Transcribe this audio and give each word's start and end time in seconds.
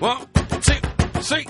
One, 0.00 0.26
two, 0.32 1.22
three. 1.22 1.44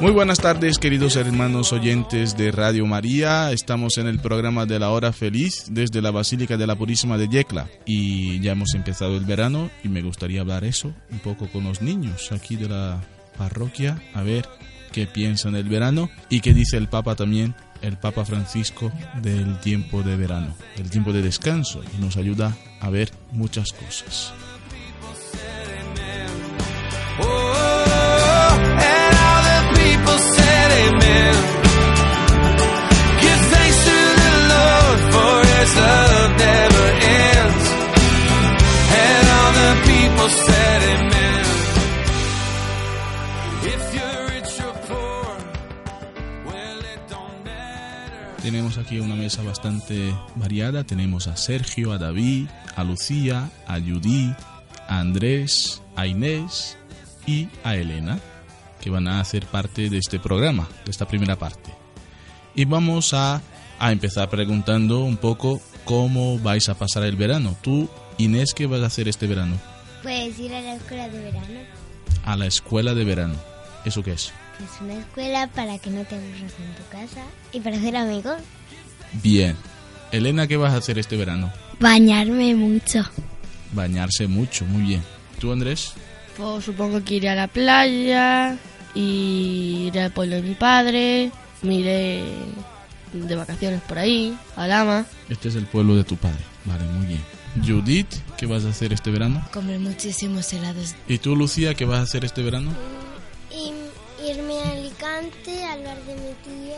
Muy 0.00 0.12
buenas 0.12 0.38
tardes, 0.38 0.78
queridos 0.78 1.16
hermanos 1.16 1.72
oyentes 1.72 2.36
de 2.36 2.52
Radio 2.52 2.86
María. 2.86 3.50
Estamos 3.50 3.98
en 3.98 4.06
el 4.06 4.20
programa 4.20 4.64
de 4.64 4.78
la 4.78 4.90
Hora 4.90 5.12
Feliz 5.12 5.64
desde 5.70 6.02
la 6.02 6.10
Basílica 6.10 6.56
de 6.56 6.66
la 6.66 6.76
Purísima 6.76 7.16
de 7.16 7.28
Yecla. 7.28 7.68
Y 7.86 8.38
ya 8.40 8.52
hemos 8.52 8.74
empezado 8.74 9.16
el 9.16 9.24
verano 9.24 9.70
y 9.82 9.88
me 9.88 10.02
gustaría 10.02 10.42
hablar 10.42 10.64
eso 10.64 10.94
un 11.10 11.18
poco 11.18 11.48
con 11.48 11.64
los 11.64 11.80
niños 11.80 12.32
aquí 12.32 12.56
de 12.56 12.68
la 12.68 13.00
parroquia, 13.36 14.00
a 14.14 14.22
ver 14.22 14.46
qué 14.88 15.06
piensan 15.06 15.52
del 15.52 15.68
verano 15.68 16.10
y 16.28 16.40
qué 16.40 16.54
dice 16.54 16.76
el 16.76 16.88
Papa 16.88 17.14
también, 17.14 17.54
el 17.82 17.96
Papa 17.96 18.24
Francisco, 18.24 18.92
del 19.22 19.58
tiempo 19.60 20.02
de 20.02 20.16
verano, 20.16 20.54
del 20.76 20.90
tiempo 20.90 21.12
de 21.12 21.22
descanso. 21.22 21.82
Y 21.96 22.00
nos 22.00 22.16
ayuda 22.16 22.56
a 22.80 22.90
ver 22.90 23.10
muchas 23.32 23.72
cosas. 23.72 24.32
Tenemos 48.48 48.78
aquí 48.78 48.98
una 48.98 49.14
mesa 49.14 49.42
bastante 49.42 50.10
variada. 50.34 50.82
Tenemos 50.82 51.26
a 51.26 51.36
Sergio, 51.36 51.92
a 51.92 51.98
David, 51.98 52.46
a 52.76 52.82
Lucía, 52.82 53.50
a 53.66 53.78
Judith, 53.78 54.34
a 54.88 55.00
Andrés, 55.00 55.82
a 55.96 56.06
Inés 56.06 56.78
y 57.26 57.48
a 57.62 57.76
Elena, 57.76 58.18
que 58.80 58.88
van 58.88 59.06
a 59.06 59.20
hacer 59.20 59.44
parte 59.44 59.90
de 59.90 59.98
este 59.98 60.18
programa, 60.18 60.66
de 60.86 60.90
esta 60.90 61.06
primera 61.06 61.36
parte. 61.36 61.74
Y 62.54 62.64
vamos 62.64 63.12
a, 63.12 63.42
a 63.78 63.92
empezar 63.92 64.30
preguntando 64.30 65.00
un 65.00 65.18
poco 65.18 65.60
cómo 65.84 66.38
vais 66.38 66.70
a 66.70 66.74
pasar 66.78 67.02
el 67.02 67.16
verano. 67.16 67.54
Tú, 67.60 67.90
Inés, 68.16 68.54
¿qué 68.54 68.66
vas 68.66 68.80
a 68.80 68.86
hacer 68.86 69.08
este 69.08 69.26
verano? 69.26 69.56
Pues 70.02 70.38
ir 70.38 70.54
a 70.54 70.62
la 70.62 70.76
escuela 70.76 71.06
de 71.10 71.20
verano. 71.20 71.60
A 72.24 72.34
la 72.34 72.46
escuela 72.46 72.94
de 72.94 73.04
verano. 73.04 73.34
¿Eso 73.84 74.02
qué 74.02 74.12
es? 74.12 74.32
Es 74.64 74.80
una 74.80 74.94
escuela 74.94 75.46
para 75.48 75.78
que 75.78 75.90
no 75.90 76.04
te 76.04 76.16
aburras 76.16 76.52
en 76.58 76.74
tu 76.74 76.88
casa 76.90 77.22
y 77.52 77.60
para 77.60 77.76
hacer 77.76 77.96
amigos. 77.96 78.38
Bien. 79.22 79.56
Elena, 80.10 80.46
¿qué 80.46 80.56
vas 80.56 80.74
a 80.74 80.78
hacer 80.78 80.98
este 80.98 81.16
verano? 81.16 81.52
Bañarme 81.80 82.54
mucho. 82.54 83.04
Bañarse 83.72 84.26
mucho, 84.26 84.64
muy 84.64 84.82
bien. 84.82 85.02
¿Tú, 85.38 85.52
Andrés? 85.52 85.92
Pues 86.36 86.64
supongo 86.64 87.04
que 87.04 87.16
iré 87.16 87.28
a 87.28 87.34
la 87.34 87.46
playa, 87.46 88.58
y 88.94 89.84
iré 89.86 90.02
al 90.02 90.12
pueblo 90.12 90.36
de 90.36 90.42
mi 90.42 90.54
padre, 90.54 91.30
me 91.62 91.74
iré 91.74 92.24
de 93.12 93.36
vacaciones 93.36 93.80
por 93.82 93.98
ahí, 93.98 94.36
a 94.56 94.66
Lama. 94.66 95.06
Este 95.28 95.48
es 95.48 95.54
el 95.54 95.66
pueblo 95.66 95.96
de 95.96 96.04
tu 96.04 96.16
padre. 96.16 96.40
Vale, 96.64 96.84
muy 96.84 97.06
bien. 97.06 97.20
Judith, 97.64 98.12
¿qué 98.36 98.46
vas 98.46 98.64
a 98.64 98.70
hacer 98.70 98.92
este 98.92 99.10
verano? 99.10 99.46
Comer 99.52 99.78
muchísimos 99.78 100.52
helados. 100.52 100.94
¿Y 101.06 101.18
tú, 101.18 101.34
Lucía, 101.34 101.74
qué 101.74 101.84
vas 101.84 102.00
a 102.00 102.02
hacer 102.02 102.24
este 102.24 102.42
verano? 102.42 102.70
Y 104.28 104.30
irme 104.30 104.60
a 104.60 104.70
Alicante 104.72 105.64
a 105.64 105.72
hablar 105.72 105.96
de 106.04 106.14
mi 106.14 106.32
tío 106.44 106.76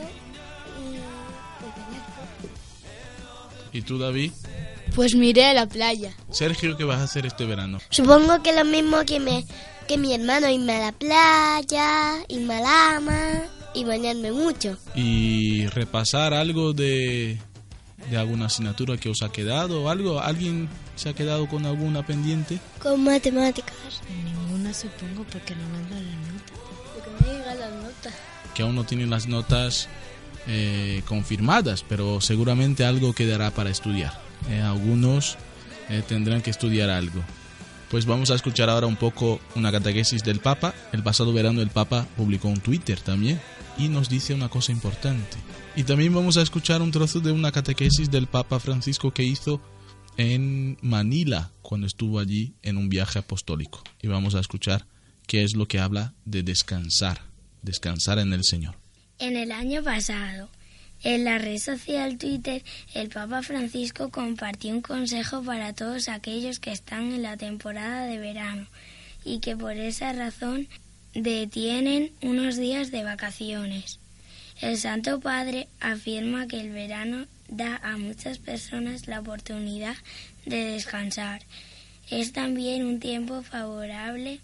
y... 3.72 3.78
¿Y 3.78 3.82
tú, 3.82 3.98
David? 3.98 4.32
Pues 4.94 5.14
miré 5.14 5.46
a 5.46 5.54
la 5.54 5.66
playa. 5.66 6.12
Sergio, 6.30 6.76
¿qué 6.76 6.84
vas 6.84 6.98
a 6.98 7.04
hacer 7.04 7.26
este 7.26 7.44
verano? 7.46 7.78
Supongo 7.90 8.42
que 8.42 8.52
lo 8.52 8.64
mismo 8.64 9.04
que, 9.04 9.20
me, 9.20 9.44
que 9.88 9.98
mi 9.98 10.14
hermano, 10.14 10.48
irme 10.48 10.76
a 10.76 10.86
la 10.86 10.92
playa, 10.92 12.24
irme 12.28 12.54
a 12.54 12.60
Lama 12.60 13.42
y 13.74 13.84
bañarme 13.84 14.32
mucho. 14.32 14.76
¿Y 14.94 15.66
repasar 15.68 16.34
algo 16.34 16.72
de, 16.72 17.38
de 18.10 18.16
alguna 18.16 18.46
asignatura 18.46 18.96
que 18.96 19.08
os 19.08 19.22
ha 19.22 19.30
quedado? 19.32 19.88
¿Algo? 19.90 20.20
¿Alguien 20.20 20.68
se 20.96 21.08
ha 21.08 21.14
quedado 21.14 21.48
con 21.48 21.66
alguna 21.66 22.04
pendiente? 22.06 22.60
Con 22.82 23.02
matemáticas. 23.04 23.74
Ninguna 24.24 24.72
supongo 24.74 25.24
porque 25.32 25.54
no 25.56 25.68
me 25.68 25.78
han 25.78 25.90
dado 25.90 26.02
la 26.02 26.10
nota. 26.32 26.69
Que 28.54 28.62
aún 28.62 28.74
no 28.74 28.84
tienen 28.84 29.10
las 29.10 29.26
notas 29.26 29.88
eh, 30.46 31.02
confirmadas, 31.06 31.84
pero 31.88 32.20
seguramente 32.20 32.84
algo 32.84 33.12
quedará 33.12 33.50
para 33.50 33.70
estudiar. 33.70 34.20
Eh, 34.48 34.60
algunos 34.60 35.36
eh, 35.88 36.02
tendrán 36.06 36.42
que 36.42 36.50
estudiar 36.50 36.90
algo. 36.90 37.22
Pues 37.90 38.06
vamos 38.06 38.30
a 38.30 38.36
escuchar 38.36 38.70
ahora 38.70 38.86
un 38.86 38.96
poco 38.96 39.40
una 39.56 39.72
catequesis 39.72 40.22
del 40.22 40.38
Papa. 40.38 40.74
El 40.92 41.02
pasado 41.02 41.32
verano 41.32 41.60
el 41.60 41.70
Papa 41.70 42.06
publicó 42.16 42.48
un 42.48 42.60
Twitter 42.60 43.00
también 43.00 43.40
y 43.76 43.88
nos 43.88 44.08
dice 44.08 44.32
una 44.32 44.48
cosa 44.48 44.72
importante. 44.72 45.36
Y 45.76 45.84
también 45.84 46.14
vamos 46.14 46.36
a 46.36 46.42
escuchar 46.42 46.82
un 46.82 46.90
trozo 46.90 47.20
de 47.20 47.32
una 47.32 47.52
catequesis 47.52 48.10
del 48.10 48.26
Papa 48.26 48.60
Francisco 48.60 49.12
que 49.12 49.24
hizo 49.24 49.60
en 50.16 50.78
Manila 50.82 51.50
cuando 51.62 51.86
estuvo 51.86 52.18
allí 52.18 52.54
en 52.62 52.76
un 52.76 52.88
viaje 52.88 53.18
apostólico. 53.18 53.82
Y 54.02 54.08
vamos 54.08 54.34
a 54.34 54.40
escuchar 54.40 54.86
qué 55.26 55.42
es 55.42 55.54
lo 55.54 55.66
que 55.66 55.80
habla 55.80 56.14
de 56.24 56.42
descansar, 56.42 57.22
descansar 57.62 58.18
en 58.18 58.32
el 58.32 58.44
Señor. 58.44 58.76
En 59.18 59.36
el 59.36 59.52
año 59.52 59.82
pasado, 59.82 60.48
en 61.02 61.24
la 61.24 61.38
red 61.38 61.58
social 61.58 62.18
Twitter, 62.18 62.62
el 62.94 63.08
Papa 63.08 63.42
Francisco 63.42 64.10
compartió 64.10 64.74
un 64.74 64.82
consejo 64.82 65.42
para 65.42 65.72
todos 65.72 66.08
aquellos 66.08 66.60
que 66.60 66.72
están 66.72 67.12
en 67.12 67.22
la 67.22 67.36
temporada 67.36 68.04
de 68.06 68.18
verano 68.18 68.66
y 69.24 69.40
que 69.40 69.56
por 69.56 69.72
esa 69.72 70.12
razón 70.12 70.68
detienen 71.14 72.12
unos 72.22 72.56
días 72.56 72.90
de 72.90 73.02
vacaciones. 73.02 73.98
El 74.60 74.76
Santo 74.76 75.20
Padre 75.20 75.68
afirma 75.80 76.46
que 76.46 76.60
el 76.60 76.70
verano 76.70 77.26
da 77.48 77.80
a 77.82 77.96
muchas 77.96 78.38
personas 78.38 79.08
la 79.08 79.20
oportunidad 79.20 79.96
de 80.44 80.64
descansar. 80.64 81.42
Es 82.10 82.32
también 82.32 82.84
un 82.84 83.00
tiempo 83.00 83.42
favorable 83.42 84.40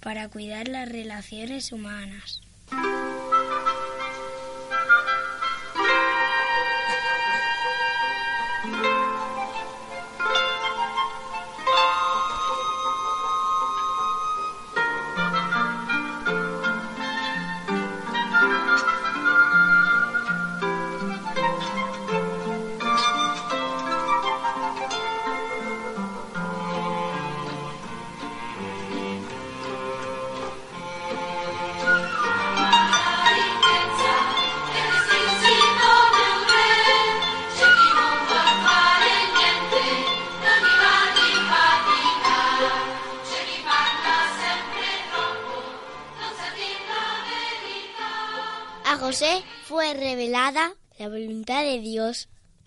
para 0.00 0.28
cuidar 0.28 0.66
las 0.66 0.88
relaciones 0.88 1.70
humanas. 1.70 2.40
thank 2.70 2.84
you. 2.84 3.20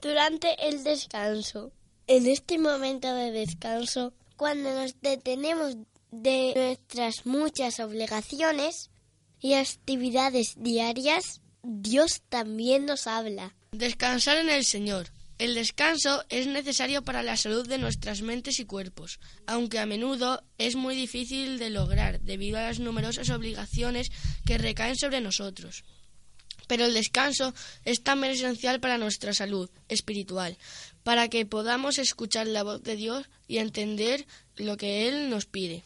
Durante 0.04 0.68
el 0.68 0.84
descanso. 0.84 1.72
En 2.06 2.28
este 2.28 2.60
momento 2.60 3.14
de 3.16 3.32
descanso, 3.32 4.14
cuando 4.36 4.74
nos 4.74 5.00
detenemos 5.02 5.78
de 6.12 6.54
nuestras 6.56 7.26
muchas 7.26 7.80
obligaciones 7.80 8.92
y 9.40 9.54
actividades 9.54 10.56
diarias, 10.58 11.42
Dios 11.64 12.22
también 12.28 12.86
nos 12.86 13.08
habla. 13.08 13.56
Descansar 13.72 14.38
en 14.38 14.50
el 14.50 14.66
Señor. 14.66 15.08
El 15.40 15.56
descanso 15.56 16.24
es 16.30 16.46
necesario 16.46 17.04
para 17.04 17.24
la 17.24 17.38
salud 17.38 17.68
de 17.68 17.78
nuestras 17.78 18.22
mentes 18.22 18.60
y 18.60 18.66
cuerpos, 18.66 19.20
aunque 19.48 19.80
a 19.80 19.86
menudo 19.86 20.44
es 20.58 20.76
muy 20.76 20.96
difícil 20.96 21.58
de 21.58 21.70
lograr 21.70 22.22
debido 22.22 22.60
a 22.60 22.64
las 22.64 22.80
numerosas 22.80 23.30
obligaciones 23.30 24.12
que 24.46 24.58
recaen 24.58 24.96
sobre 24.96 25.22
nosotros. 25.22 25.84
Pero 26.68 26.86
el 26.86 26.94
descanso 26.94 27.54
es 27.86 28.04
también 28.04 28.34
esencial 28.34 28.80
para 28.80 28.98
nuestra 28.98 29.34
salud 29.34 29.70
espiritual, 29.90 30.58
para 31.04 31.28
que 31.28 31.46
podamos 31.46 31.98
escuchar 31.98 32.48
la 32.48 32.64
voz 32.64 32.82
de 32.84 32.96
Dios 32.96 33.30
y 33.48 33.58
entender 33.58 34.26
lo 34.56 34.78
que 34.78 35.08
Él 35.08 35.30
nos 35.30 35.46
pide. 35.46 35.84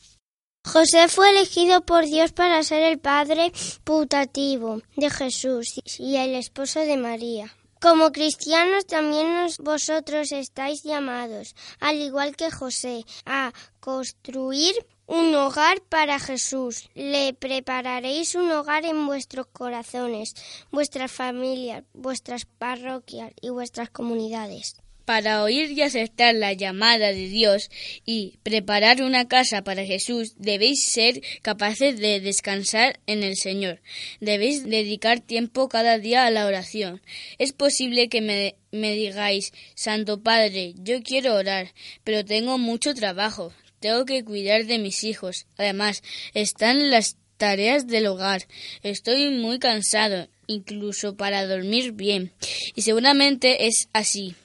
José 0.65 1.07
fue 1.07 1.29
elegido 1.29 1.81
por 1.81 2.05
Dios 2.05 2.33
para 2.33 2.61
ser 2.63 2.83
el 2.83 2.99
padre 2.99 3.53
putativo 3.85 4.81
de 4.97 5.09
Jesús 5.09 5.79
y 5.97 6.17
el 6.17 6.35
esposo 6.35 6.81
de 6.81 6.97
María. 6.97 7.55
Como 7.87 8.11
cristianos 8.11 8.85
también 8.85 9.47
vosotros 9.59 10.33
estáis 10.33 10.83
llamados, 10.83 11.55
al 11.79 11.95
igual 11.95 12.35
que 12.35 12.51
José, 12.51 13.05
a 13.25 13.53
construir 13.79 14.75
un 15.05 15.33
hogar 15.33 15.79
para 15.87 16.19
Jesús. 16.19 16.89
Le 16.95 17.33
prepararéis 17.33 18.35
un 18.35 18.51
hogar 18.51 18.83
en 18.83 19.07
vuestros 19.07 19.47
corazones, 19.47 20.35
vuestras 20.69 21.13
familias, 21.13 21.85
vuestras 21.93 22.43
parroquias 22.43 23.31
y 23.39 23.51
vuestras 23.51 23.89
comunidades. 23.89 24.75
Para 25.07 25.41
oír 25.41 25.71
y 25.71 25.83
aceptar 25.83 26.35
la 26.35 26.51
llamada 26.51 27.13
de 27.13 27.29
Dios 27.29 27.71
y 28.05 28.39
preparar 28.43 29.01
una 29.01 29.25
casa 29.29 29.63
para 29.63 29.85
Jesús, 29.85 30.33
debéis 30.37 30.83
ser 30.83 31.21
capaces 31.41 31.97
de 31.97 32.19
descansar 32.19 32.99
en 33.07 33.23
el 33.23 33.37
Señor. 33.37 33.79
Debéis 34.19 34.65
dedicar 34.65 35.21
tiempo 35.21 35.69
cada 35.69 35.97
día 35.97 36.25
a 36.25 36.29
la 36.29 36.45
oración. 36.45 37.01
Es 37.37 37.53
posible 37.53 38.09
que 38.09 38.19
me, 38.19 38.55
me 38.73 38.95
digáis, 38.95 39.53
Santo 39.75 40.21
Padre, 40.21 40.73
yo 40.75 41.01
quiero 41.01 41.35
orar, 41.35 41.73
pero 42.03 42.25
tengo 42.25 42.57
mucho 42.57 42.93
trabajo. 42.93 43.53
Tengo 43.79 44.03
que 44.03 44.25
cuidar 44.25 44.65
de 44.65 44.77
mis 44.77 45.05
hijos. 45.05 45.47
Además, 45.55 46.03
están 46.33 46.91
las 46.91 47.15
tareas 47.37 47.87
del 47.87 48.07
hogar. 48.07 48.45
Estoy 48.83 49.29
muy 49.29 49.57
cansado, 49.57 50.27
incluso 50.47 51.15
para 51.15 51.45
dormir 51.45 51.91
bien. 51.91 52.31
Y 52.75 52.81
seguramente 52.81 53.67
es 53.67 53.89
así. 53.93 54.35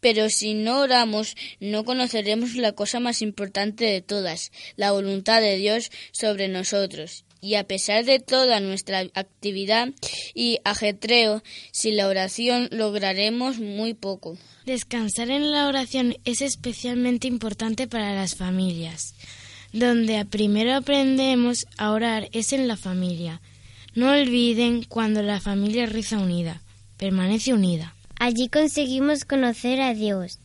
Pero 0.00 0.28
si 0.30 0.54
no 0.54 0.80
oramos, 0.80 1.36
no 1.60 1.84
conoceremos 1.84 2.54
la 2.56 2.72
cosa 2.72 2.98
más 2.98 3.22
importante 3.22 3.84
de 3.84 4.00
todas, 4.00 4.50
la 4.76 4.92
voluntad 4.92 5.40
de 5.40 5.56
Dios 5.56 5.90
sobre 6.12 6.48
nosotros 6.48 7.24
y 7.40 7.54
a 7.54 7.64
pesar 7.64 8.04
de 8.04 8.20
toda 8.20 8.60
nuestra 8.60 9.00
actividad 9.14 9.88
y 10.34 10.58
ajetreo, 10.64 11.42
sin 11.72 11.96
la 11.96 12.08
oración 12.08 12.68
lograremos 12.70 13.58
muy 13.58 13.94
poco. 13.94 14.36
Descansar 14.66 15.30
en 15.30 15.50
la 15.50 15.66
oración 15.66 16.16
es 16.24 16.42
especialmente 16.42 17.26
importante 17.28 17.86
para 17.86 18.14
las 18.14 18.36
familias. 18.36 19.14
Donde 19.72 20.24
primero 20.26 20.74
aprendemos 20.74 21.66
a 21.78 21.92
orar 21.92 22.28
es 22.32 22.52
en 22.52 22.68
la 22.68 22.76
familia. 22.76 23.40
No 23.94 24.10
olviden 24.10 24.84
cuando 24.84 25.22
la 25.22 25.40
familia 25.40 25.86
reza 25.86 26.18
unida, 26.18 26.62
permanece 26.96 27.52
unida. 27.52 27.94
Allí 28.20 28.48
conseguimos 28.48 29.24
conocer 29.24 29.80
a 29.80 29.94
Dios, 29.94 30.38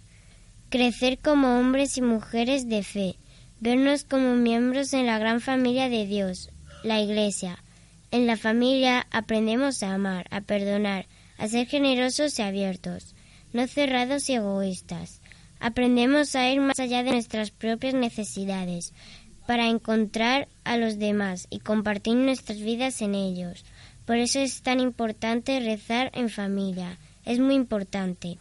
crecer 0.69 1.19
como 1.19 1.59
hombres 1.59 1.97
y 1.97 2.01
mujeres 2.01 2.67
de 2.69 2.81
fe, 2.81 3.17
vernos 3.59 4.03
como 4.03 4.35
miembros 4.35 4.93
en 4.93 5.05
la 5.05 5.19
gran 5.19 5.41
familia 5.41 5.89
de 5.89 6.07
Dios, 6.07 6.49
la 6.83 7.01
Iglesia. 7.01 7.63
En 8.09 8.25
la 8.25 8.37
familia 8.37 9.05
aprendemos 9.11 9.83
a 9.83 9.93
amar, 9.93 10.25
a 10.31 10.41
perdonar, 10.41 11.05
a 11.37 11.47
ser 11.47 11.67
generosos 11.67 12.39
y 12.39 12.41
abiertos, 12.41 13.13
no 13.53 13.67
cerrados 13.67 14.27
y 14.29 14.33
egoístas. 14.33 15.21
Aprendemos 15.59 16.35
a 16.35 16.49
ir 16.49 16.61
más 16.61 16.79
allá 16.79 17.03
de 17.03 17.11
nuestras 17.11 17.51
propias 17.51 17.93
necesidades 17.93 18.93
para 19.45 19.67
encontrar 19.67 20.47
a 20.63 20.77
los 20.77 20.97
demás 20.97 21.47
y 21.49 21.59
compartir 21.59 22.15
nuestras 22.15 22.59
vidas 22.59 23.01
en 23.01 23.15
ellos. 23.15 23.63
Por 24.05 24.17
eso 24.17 24.39
es 24.39 24.61
tan 24.61 24.79
importante 24.79 25.59
rezar 25.59 26.11
en 26.13 26.29
familia. 26.29 26.97
Es 27.25 27.39
muy 27.39 27.55
importante. 27.55 28.37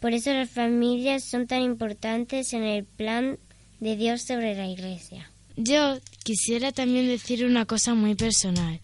Por 0.00 0.12
eso 0.12 0.32
las 0.32 0.50
familias 0.50 1.24
son 1.24 1.46
tan 1.46 1.62
importantes 1.62 2.52
en 2.52 2.62
el 2.62 2.84
plan 2.84 3.38
de 3.80 3.96
Dios 3.96 4.22
sobre 4.22 4.54
la 4.54 4.66
Iglesia. 4.66 5.30
Yo 5.56 5.98
quisiera 6.22 6.70
también 6.70 7.08
decir 7.08 7.44
una 7.44 7.64
cosa 7.64 7.94
muy 7.94 8.14
personal. 8.14 8.80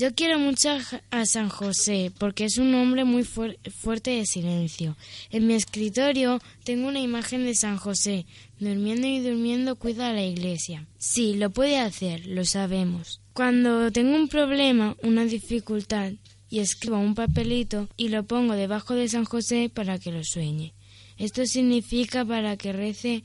Yo 0.00 0.14
quiero 0.14 0.38
mucho 0.38 0.78
a 1.10 1.26
San 1.26 1.48
José 1.48 2.12
porque 2.20 2.44
es 2.44 2.56
un 2.58 2.72
hombre 2.76 3.02
muy 3.02 3.24
fuerte 3.24 4.12
de 4.12 4.26
silencio. 4.26 4.96
En 5.28 5.48
mi 5.48 5.54
escritorio 5.54 6.40
tengo 6.62 6.86
una 6.86 7.00
imagen 7.00 7.44
de 7.44 7.56
San 7.56 7.78
José. 7.78 8.24
Durmiendo 8.60 9.08
y 9.08 9.18
durmiendo 9.18 9.74
cuida 9.74 10.10
a 10.10 10.12
la 10.12 10.22
iglesia. 10.22 10.86
Sí, 10.98 11.34
lo 11.34 11.50
puede 11.50 11.80
hacer, 11.80 12.24
lo 12.26 12.44
sabemos. 12.44 13.20
Cuando 13.32 13.90
tengo 13.90 14.14
un 14.14 14.28
problema, 14.28 14.96
una 15.02 15.24
dificultad, 15.24 16.12
y 16.48 16.60
escribo 16.60 17.00
un 17.00 17.16
papelito 17.16 17.88
y 17.96 18.10
lo 18.10 18.22
pongo 18.22 18.54
debajo 18.54 18.94
de 18.94 19.08
San 19.08 19.24
José 19.24 19.68
para 19.68 19.98
que 19.98 20.12
lo 20.12 20.22
sueñe. 20.22 20.74
Esto 21.16 21.44
significa 21.44 22.24
para 22.24 22.56
que 22.56 22.72
rece 22.72 23.24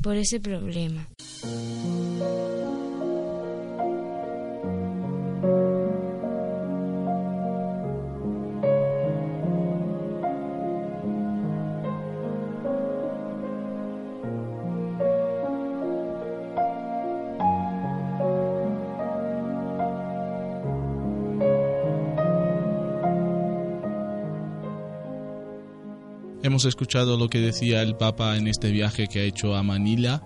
por 0.00 0.14
ese 0.14 0.38
problema. 0.38 1.08
Hemos 26.44 26.64
escuchado 26.64 27.16
lo 27.16 27.28
que 27.28 27.38
decía 27.38 27.82
el 27.82 27.94
Papa 27.94 28.36
en 28.36 28.48
este 28.48 28.72
viaje 28.72 29.06
que 29.06 29.20
ha 29.20 29.22
hecho 29.22 29.54
a 29.54 29.62
Manila, 29.62 30.24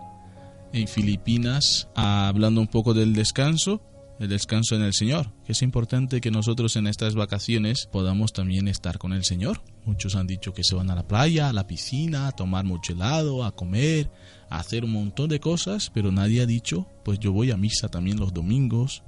en 0.72 0.88
Filipinas, 0.88 1.88
hablando 1.94 2.62
un 2.62 2.68
poco 2.68 2.94
del 2.94 3.12
descanso, 3.12 3.82
el 4.18 4.30
descanso 4.30 4.74
en 4.76 4.82
el 4.82 4.94
Señor, 4.94 5.30
que 5.44 5.52
es 5.52 5.60
importante 5.60 6.22
que 6.22 6.30
nosotros 6.30 6.74
en 6.76 6.86
estas 6.86 7.14
vacaciones 7.14 7.86
podamos 7.92 8.32
también 8.32 8.66
estar 8.66 8.96
con 8.96 9.12
el 9.12 9.24
Señor. 9.24 9.60
Muchos 9.84 10.16
han 10.16 10.26
dicho 10.26 10.54
que 10.54 10.64
se 10.64 10.74
van 10.74 10.90
a 10.90 10.94
la 10.94 11.06
playa, 11.06 11.50
a 11.50 11.52
la 11.52 11.66
piscina, 11.66 12.28
a 12.28 12.32
tomar 12.32 12.64
mucho 12.64 12.94
helado, 12.94 13.44
a 13.44 13.54
comer, 13.54 14.10
a 14.48 14.58
hacer 14.58 14.84
un 14.84 14.92
montón 14.92 15.28
de 15.28 15.38
cosas, 15.38 15.90
pero 15.92 16.12
nadie 16.12 16.40
ha 16.40 16.46
dicho, 16.46 16.86
pues 17.04 17.18
yo 17.18 17.30
voy 17.30 17.50
a 17.50 17.58
misa 17.58 17.90
también 17.90 18.18
los 18.18 18.32
domingos, 18.32 19.02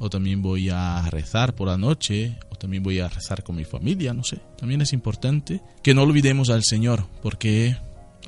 o 0.00 0.10
también 0.10 0.42
voy 0.42 0.70
a 0.70 1.08
rezar 1.08 1.54
por 1.54 1.68
la 1.68 1.78
noche, 1.78 2.36
también 2.58 2.82
voy 2.82 2.98
a 3.00 3.08
rezar 3.08 3.42
con 3.42 3.56
mi 3.56 3.64
familia, 3.64 4.12
no 4.12 4.24
sé. 4.24 4.40
También 4.56 4.80
es 4.80 4.92
importante 4.92 5.62
que 5.82 5.94
no 5.94 6.02
olvidemos 6.02 6.50
al 6.50 6.64
Señor, 6.64 7.06
porque 7.22 7.76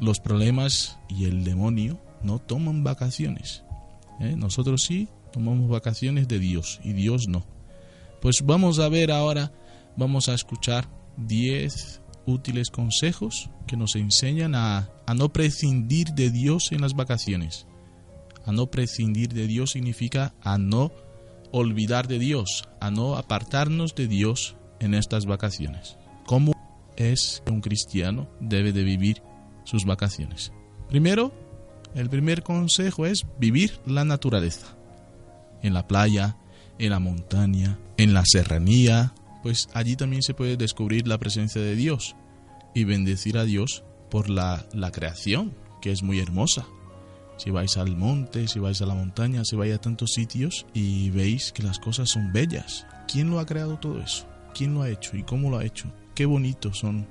los 0.00 0.20
problemas 0.20 0.98
y 1.08 1.24
el 1.24 1.44
demonio 1.44 2.00
no 2.22 2.38
toman 2.38 2.84
vacaciones. 2.84 3.64
¿eh? 4.20 4.34
Nosotros 4.36 4.82
sí 4.82 5.08
tomamos 5.32 5.68
vacaciones 5.68 6.28
de 6.28 6.38
Dios 6.38 6.80
y 6.84 6.92
Dios 6.92 7.28
no. 7.28 7.44
Pues 8.20 8.42
vamos 8.42 8.78
a 8.78 8.88
ver 8.88 9.10
ahora, 9.10 9.52
vamos 9.96 10.28
a 10.28 10.34
escuchar 10.34 10.88
10 11.16 12.00
útiles 12.26 12.70
consejos 12.70 13.50
que 13.66 13.76
nos 13.76 13.96
enseñan 13.96 14.54
a, 14.54 14.90
a 15.06 15.14
no 15.14 15.32
prescindir 15.32 16.08
de 16.08 16.30
Dios 16.30 16.72
en 16.72 16.82
las 16.82 16.94
vacaciones. 16.94 17.66
A 18.44 18.52
no 18.52 18.70
prescindir 18.70 19.32
de 19.32 19.46
Dios 19.46 19.72
significa 19.72 20.34
a 20.42 20.58
no 20.58 20.92
olvidar 21.52 22.08
de 22.08 22.18
Dios, 22.18 22.68
a 22.80 22.90
no 22.90 23.16
apartarnos 23.16 23.94
de 23.94 24.08
Dios 24.08 24.56
en 24.78 24.94
estas 24.94 25.26
vacaciones. 25.26 25.96
¿Cómo 26.26 26.52
es 26.96 27.42
que 27.44 27.52
un 27.52 27.60
cristiano 27.60 28.28
debe 28.40 28.72
de 28.72 28.84
vivir 28.84 29.22
sus 29.64 29.84
vacaciones? 29.84 30.52
Primero, 30.88 31.32
el 31.94 32.08
primer 32.08 32.42
consejo 32.42 33.06
es 33.06 33.26
vivir 33.38 33.80
la 33.86 34.04
naturaleza. 34.04 34.76
En 35.62 35.74
la 35.74 35.86
playa, 35.86 36.36
en 36.78 36.90
la 36.90 36.98
montaña, 36.98 37.78
en 37.96 38.14
la 38.14 38.22
serranía, 38.24 39.12
pues 39.42 39.68
allí 39.74 39.96
también 39.96 40.22
se 40.22 40.34
puede 40.34 40.56
descubrir 40.56 41.06
la 41.06 41.18
presencia 41.18 41.60
de 41.60 41.74
Dios 41.74 42.16
y 42.74 42.84
bendecir 42.84 43.38
a 43.38 43.44
Dios 43.44 43.84
por 44.10 44.30
la, 44.30 44.66
la 44.72 44.90
creación, 44.90 45.54
que 45.80 45.92
es 45.92 46.02
muy 46.02 46.20
hermosa 46.20 46.66
si 47.40 47.50
vais 47.50 47.74
al 47.78 47.96
monte, 47.96 48.46
si 48.48 48.58
vais 48.58 48.82
a 48.82 48.86
la 48.86 48.94
montaña, 48.94 49.46
si 49.46 49.56
vais 49.56 49.74
a 49.74 49.80
tantos 49.80 50.10
sitios 50.12 50.66
y 50.74 51.08
veis 51.08 51.52
que 51.52 51.62
las 51.62 51.78
cosas 51.78 52.10
son 52.10 52.32
bellas. 52.34 52.86
¿Quién 53.08 53.30
lo 53.30 53.40
ha 53.40 53.46
creado 53.46 53.78
todo 53.78 53.98
eso? 53.98 54.26
¿Quién 54.52 54.74
lo 54.74 54.82
ha 54.82 54.90
hecho 54.90 55.16
y 55.16 55.22
cómo 55.22 55.48
lo 55.48 55.56
ha 55.56 55.64
hecho? 55.64 55.90
Qué 56.14 56.26
bonitos 56.26 56.78
son 56.78 57.06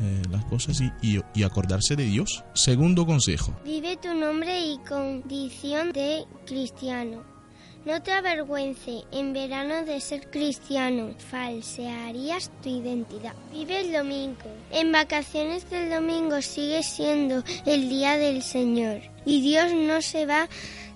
eh, 0.00 0.22
las 0.30 0.46
cosas 0.46 0.80
y, 0.80 1.20
y, 1.34 1.42
acordarse 1.42 1.96
de 1.96 2.04
Dios. 2.04 2.42
Segundo 2.54 3.04
consejo. 3.04 3.54
Vive 3.62 3.98
tu 3.98 4.14
nombre 4.14 4.58
y 4.58 4.78
condición 4.88 5.92
de 5.92 6.24
cristiano. 6.46 7.22
No 7.84 8.02
te 8.02 8.12
avergüence 8.12 9.02
en 9.12 9.34
verano 9.34 9.84
de 9.84 10.00
ser 10.00 10.30
cristiano, 10.30 11.10
falsearías 11.30 12.50
tu 12.62 12.70
identidad. 12.70 13.34
Vive 13.52 13.80
el 13.80 13.92
domingo. 13.92 14.50
En 14.70 14.92
vacaciones 14.92 15.68
del 15.68 15.90
domingo 15.90 16.40
sigue 16.40 16.82
siendo 16.82 17.44
el 17.66 17.88
día 17.88 18.16
del 18.16 18.42
Señor 18.42 19.00
y 19.28 19.42
Dios 19.42 19.74
no 19.74 20.00
se 20.00 20.24
va 20.24 20.48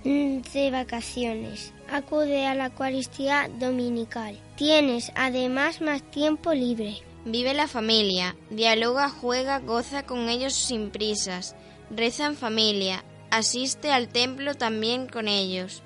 de 0.04 0.70
vacaciones. 0.70 1.74
Acude 1.90 2.46
a 2.46 2.54
la 2.54 2.66
Eucaristía 2.66 3.50
dominical. 3.60 4.38
Tienes 4.56 5.12
además 5.14 5.82
más 5.82 6.02
tiempo 6.10 6.54
libre. 6.54 7.02
Vive 7.26 7.52
la 7.52 7.68
familia, 7.68 8.34
dialoga, 8.48 9.10
juega, 9.10 9.60
goza 9.60 10.04
con 10.04 10.30
ellos 10.30 10.54
sin 10.54 10.90
prisas, 10.90 11.54
reza 11.90 12.26
en 12.26 12.36
familia, 12.36 13.04
asiste 13.30 13.92
al 13.92 14.08
templo 14.08 14.54
también 14.54 15.06
con 15.06 15.28
ellos. 15.28 15.82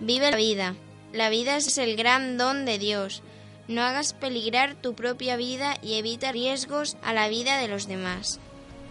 Vive 0.00 0.30
la 0.30 0.36
vida. 0.36 0.74
La 1.12 1.28
vida 1.28 1.56
es 1.56 1.78
el 1.78 1.96
gran 1.96 2.38
don 2.38 2.64
de 2.64 2.78
Dios. 2.78 3.22
No 3.68 3.82
hagas 3.82 4.14
peligrar 4.14 4.74
tu 4.74 4.94
propia 4.94 5.36
vida 5.36 5.76
y 5.82 5.94
evita 5.94 6.32
riesgos 6.32 6.96
a 7.02 7.12
la 7.12 7.28
vida 7.28 7.58
de 7.58 7.68
los 7.68 7.86
demás. 7.86 8.40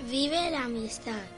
Vive 0.10 0.51
la 0.51 0.63
amistad. 0.63 1.35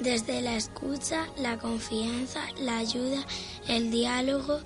Desde 0.00 0.42
la 0.42 0.56
escucha, 0.56 1.28
la 1.38 1.58
confianza, 1.58 2.40
la 2.60 2.78
ayuda, 2.78 3.24
el 3.68 3.90
diálogo, 3.90 4.60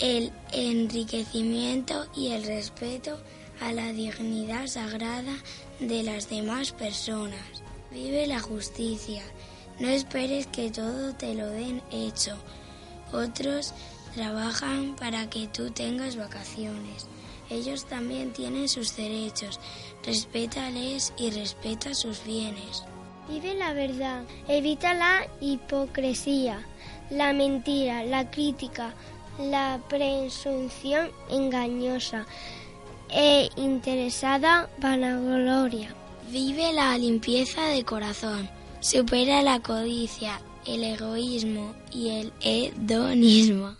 el 0.00 0.32
enriquecimiento 0.52 2.06
y 2.16 2.28
el 2.32 2.44
respeto 2.44 3.18
a 3.60 3.72
la 3.72 3.92
dignidad 3.92 4.66
sagrada 4.66 5.36
de 5.78 6.02
las 6.02 6.28
demás 6.28 6.72
personas. 6.72 7.62
Vive 7.92 8.26
la 8.26 8.40
justicia. 8.40 9.22
No 9.78 9.88
esperes 9.88 10.48
que 10.48 10.70
todo 10.70 11.14
te 11.14 11.34
lo 11.34 11.48
den 11.48 11.80
hecho. 11.92 12.36
Otros 13.12 13.72
trabajan 14.14 14.96
para 14.96 15.30
que 15.30 15.46
tú 15.46 15.70
tengas 15.70 16.16
vacaciones. 16.16 17.06
Ellos 17.50 17.86
también 17.86 18.32
tienen 18.32 18.68
sus 18.68 18.96
derechos. 18.96 19.60
Respétales 20.04 21.12
y 21.16 21.30
respeta 21.30 21.94
sus 21.94 22.24
bienes. 22.24 22.84
Vive 23.28 23.54
la 23.54 23.72
verdad. 23.72 24.24
Evita 24.48 24.94
la 24.94 25.26
hipocresía, 25.40 26.66
la 27.10 27.32
mentira, 27.32 28.04
la 28.04 28.30
crítica, 28.30 28.94
la 29.38 29.80
presunción 29.88 31.10
engañosa 31.30 32.26
e 33.10 33.48
interesada 33.56 34.68
vanagloria. 34.78 35.94
Vive 36.30 36.72
la 36.72 36.96
limpieza 36.98 37.66
de 37.66 37.84
corazón. 37.84 38.48
Supera 38.80 39.42
la 39.42 39.60
codicia, 39.60 40.40
el 40.66 40.84
egoísmo 40.84 41.74
y 41.90 42.10
el 42.10 42.32
hedonismo. 42.40 43.76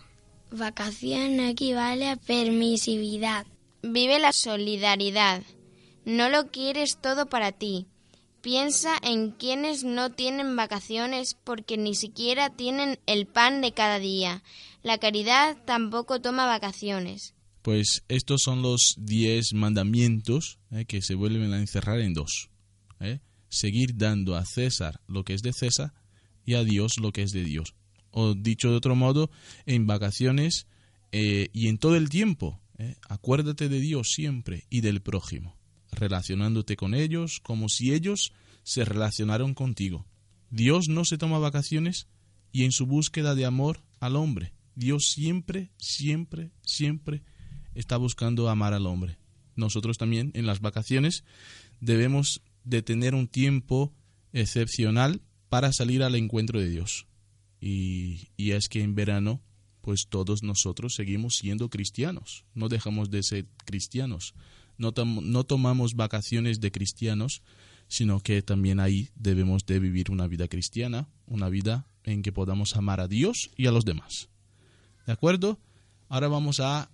Vacación 0.51 1.37
no 1.37 1.43
equivale 1.43 2.09
a 2.09 2.15
permisividad. 2.15 3.45
Vive 3.83 4.19
la 4.19 4.31
solidaridad. 4.31 5.43
No 6.05 6.29
lo 6.29 6.47
quieres 6.47 6.97
todo 6.97 7.27
para 7.27 7.51
ti. 7.51 7.87
Piensa 8.45 8.95
en 9.01 9.31
quienes 9.31 9.83
no 9.83 10.11
tienen 10.11 10.55
vacaciones 10.55 11.35
porque 11.43 11.77
ni 11.77 11.95
siquiera 11.95 12.51
tienen 12.51 12.99
el 13.07 13.25
pan 13.25 13.59
de 13.59 13.71
cada 13.71 13.97
día. 13.97 14.43
La 14.83 14.99
caridad 14.99 15.57
tampoco 15.65 16.21
toma 16.21 16.45
vacaciones. 16.45 17.33
Pues 17.63 18.03
estos 18.07 18.43
son 18.43 18.61
los 18.61 18.97
diez 18.99 19.53
mandamientos 19.55 20.59
eh, 20.69 20.85
que 20.85 21.01
se 21.01 21.15
vuelven 21.15 21.53
a 21.53 21.59
encerrar 21.59 21.99
en 22.01 22.13
dos. 22.13 22.51
eh. 22.99 23.19
Seguir 23.49 23.97
dando 23.97 24.35
a 24.35 24.45
César 24.45 25.01
lo 25.07 25.23
que 25.23 25.33
es 25.33 25.41
de 25.41 25.51
César 25.51 25.95
y 26.45 26.53
a 26.53 26.63
Dios 26.63 26.99
lo 26.99 27.11
que 27.11 27.23
es 27.23 27.31
de 27.31 27.43
Dios. 27.43 27.73
O 28.11 28.35
dicho 28.35 28.69
de 28.69 28.75
otro 28.75 28.93
modo, 28.93 29.31
en 29.65 29.87
vacaciones 29.87 30.67
eh, 31.11 31.49
y 31.51 31.67
en 31.67 31.79
todo 31.79 31.95
el 31.95 32.09
tiempo, 32.09 32.61
acuérdate 33.09 33.69
de 33.69 33.79
Dios 33.79 34.11
siempre 34.11 34.65
y 34.69 34.81
del 34.81 35.01
prójimo, 35.01 35.54
relacionándote 35.95 36.75
con 36.75 36.93
ellos 36.93 37.39
como 37.41 37.69
si 37.69 37.93
ellos 37.93 38.33
se 38.63 38.85
relacionaron 38.85 39.53
contigo. 39.53 40.05
Dios 40.49 40.87
no 40.87 41.05
se 41.05 41.17
toma 41.17 41.39
vacaciones 41.39 42.07
y 42.51 42.63
en 42.63 42.71
su 42.71 42.85
búsqueda 42.85 43.35
de 43.35 43.45
amor 43.45 43.83
al 43.99 44.15
hombre, 44.15 44.53
Dios 44.75 45.09
siempre, 45.09 45.71
siempre, 45.77 46.51
siempre 46.61 47.23
está 47.73 47.97
buscando 47.97 48.49
amar 48.49 48.73
al 48.73 48.85
hombre. 48.85 49.17
Nosotros 49.55 49.97
también 49.97 50.31
en 50.33 50.45
las 50.45 50.59
vacaciones 50.59 51.23
debemos 51.79 52.41
de 52.63 52.81
tener 52.81 53.15
un 53.15 53.27
tiempo 53.27 53.93
excepcional 54.33 55.21
para 55.49 55.71
salir 55.71 56.03
al 56.03 56.15
encuentro 56.15 56.59
de 56.59 56.69
Dios. 56.69 57.07
Y, 57.61 58.29
y 58.35 58.51
es 58.51 58.67
que 58.67 58.81
en 58.81 58.95
verano, 58.95 59.41
pues 59.81 60.07
todos 60.09 60.43
nosotros 60.43 60.93
seguimos 60.95 61.35
siendo 61.35 61.69
cristianos, 61.69 62.45
no 62.53 62.67
dejamos 62.67 63.09
de 63.09 63.23
ser 63.23 63.47
cristianos, 63.65 64.33
no, 64.77 64.93
no 65.05 65.43
tomamos 65.43 65.95
vacaciones 65.95 66.59
de 66.59 66.71
cristianos, 66.71 67.41
sino 67.87 68.19
que 68.19 68.41
también 68.41 68.79
ahí 68.79 69.09
debemos 69.15 69.65
de 69.65 69.79
vivir 69.79 70.11
una 70.11 70.27
vida 70.27 70.47
cristiana, 70.47 71.07
una 71.27 71.49
vida 71.49 71.87
en 72.03 72.21
que 72.21 72.31
podamos 72.31 72.75
amar 72.75 72.99
a 72.99 73.07
Dios 73.07 73.51
y 73.57 73.67
a 73.67 73.71
los 73.71 73.85
demás. 73.85 74.29
¿De 75.05 75.13
acuerdo? 75.13 75.59
Ahora 76.09 76.27
vamos 76.27 76.59
a, 76.59 76.89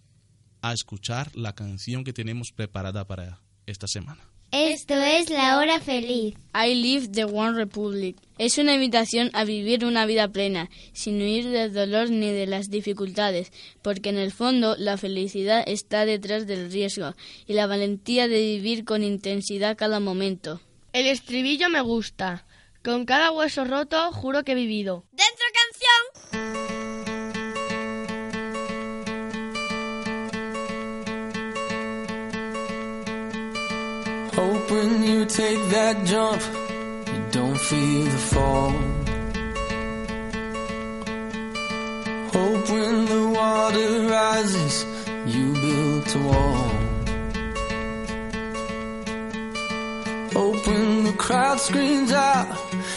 a 0.62 0.74
escuchar 0.74 1.36
la 1.36 1.54
canción 1.54 2.04
que 2.04 2.14
tenemos 2.14 2.52
preparada 2.52 3.08
para 3.08 3.42
esta 3.66 3.88
semana. 3.88 4.31
Esto 4.52 4.96
es 4.96 5.30
la 5.30 5.60
hora 5.60 5.80
feliz. 5.80 6.36
I 6.54 6.76
Live 6.76 7.08
the 7.14 7.24
One 7.24 7.54
Republic. 7.54 8.18
Es 8.38 8.58
una 8.58 8.74
invitación 8.74 9.30
a 9.32 9.46
vivir 9.46 9.86
una 9.86 10.06
vida 10.06 10.28
plena, 10.28 10.70
sin 10.92 11.22
huir 11.22 11.48
del 11.48 11.72
dolor 11.72 12.10
ni 12.10 12.32
de 12.32 12.48
las 12.48 12.70
dificultades, 12.70 13.54
porque 13.82 14.10
en 14.10 14.18
el 14.18 14.34
fondo 14.34 14.76
la 14.78 14.98
felicidad 14.98 15.64
está 15.66 16.06
detrás 16.06 16.48
del 16.48 16.70
riesgo 16.70 17.16
y 17.48 17.54
la 17.54 17.66
valentía 17.66 18.28
de 18.28 18.42
vivir 18.42 18.84
con 18.84 19.04
intensidad 19.04 19.78
cada 19.78 20.02
momento. 20.02 20.60
El 20.92 21.06
estribillo 21.06 21.70
me 21.70 21.80
gusta. 21.80 22.46
Con 22.84 23.06
cada 23.06 23.32
hueso 23.32 23.64
roto 23.64 24.12
juro 24.12 24.44
que 24.44 24.52
he 24.52 24.56
vivido. 24.56 25.06
¡Dentro 25.12 25.46
Hope 34.34 34.72
when 34.72 35.04
you 35.04 35.26
take 35.26 35.62
that 35.72 36.06
jump, 36.06 36.42
you 37.08 37.22
don't 37.32 37.60
feel 37.60 38.04
the 38.06 38.22
fall. 38.32 38.72
Hope 42.32 42.70
when 42.70 43.06
the 43.08 43.24
water 43.36 44.08
rises, 44.08 44.86
you 45.26 45.54
build 45.64 46.16
a 46.16 46.20
wall. 46.28 46.72
Hope 50.32 50.68
when 50.68 51.04
the 51.04 51.16
crowd 51.18 51.60
screams 51.60 52.14
out, 52.14 52.48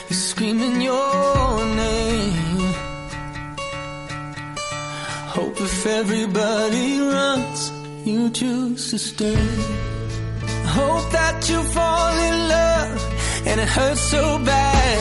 you're 0.08 0.16
screaming 0.30 0.80
your 0.80 1.64
name. 1.74 2.74
Hope 5.34 5.60
if 5.60 5.84
everybody 5.84 7.00
runs, 7.00 7.72
you 8.04 8.30
choose 8.30 8.90
to 8.90 8.98
stay. 9.00 9.93
Hope 10.80 11.08
that 11.12 11.48
you 11.48 11.62
fall 11.76 12.18
in 12.28 12.36
love 12.48 12.98
and 13.46 13.60
it 13.60 13.68
hurts 13.68 14.00
so 14.00 14.22
bad. 14.38 14.98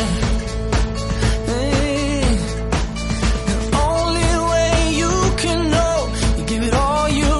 The 3.64 3.78
only 3.90 4.34
way 4.52 4.74
you 5.02 5.14
can 5.44 5.60
know, 5.72 5.96
you 6.38 6.44
give 6.46 6.64
it 6.64 6.74
all 6.74 7.10
you. 7.10 7.34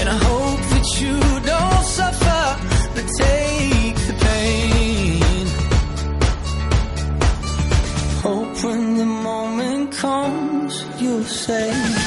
And 0.00 0.08
I 0.08 0.18
hope 0.28 0.62
that 0.72 0.86
you 1.00 1.16
don't 1.52 1.84
suffer, 1.98 2.44
but 2.94 3.06
take 3.24 3.98
the 4.08 4.14
pain. 4.26 5.46
Hope 8.26 8.54
when 8.64 8.82
the 8.98 9.06
moment 9.06 9.92
comes, 9.92 10.72
you'll 11.00 11.24
say. 11.24 12.01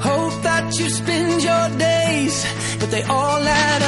Hope 0.00 0.42
that 0.42 0.78
you 0.78 0.88
spend 0.90 1.42
your 1.42 1.78
days, 1.78 2.46
but 2.78 2.90
they 2.92 3.02
all 3.02 3.42
add 3.42 3.82
up. 3.82 3.87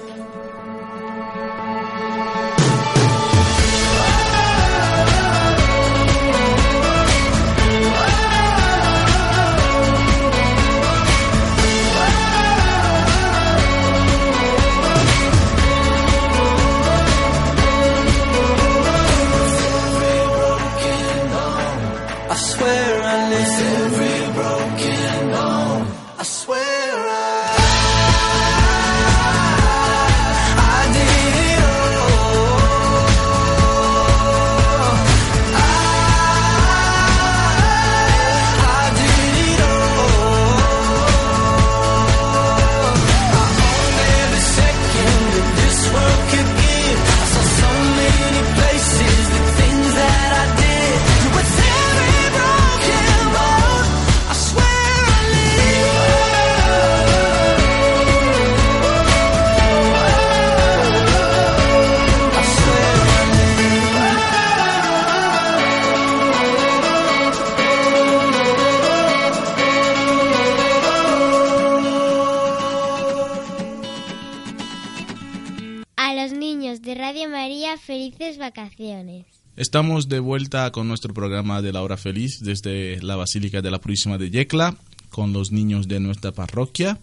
con 80.73 80.87
nuestro 80.89 81.13
programa 81.13 81.61
de 81.61 81.71
la 81.71 81.81
hora 81.81 81.95
feliz 81.95 82.41
desde 82.41 83.01
la 83.01 83.15
Basílica 83.15 83.61
de 83.61 83.71
la 83.71 83.79
Purísima 83.79 84.17
de 84.17 84.29
Yecla 84.29 84.75
con 85.09 85.31
los 85.31 85.51
niños 85.51 85.87
de 85.87 86.01
nuestra 86.01 86.33
parroquia. 86.33 86.99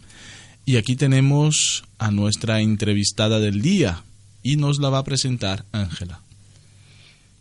Y 0.66 0.76
aquí 0.76 0.96
tenemos 0.96 1.84
a 1.96 2.10
nuestra 2.10 2.60
entrevistada 2.60 3.40
del 3.40 3.62
día 3.62 4.04
y 4.42 4.56
nos 4.56 4.80
la 4.80 4.90
va 4.90 4.98
a 4.98 5.04
presentar 5.04 5.64
Ángela. 5.72 6.20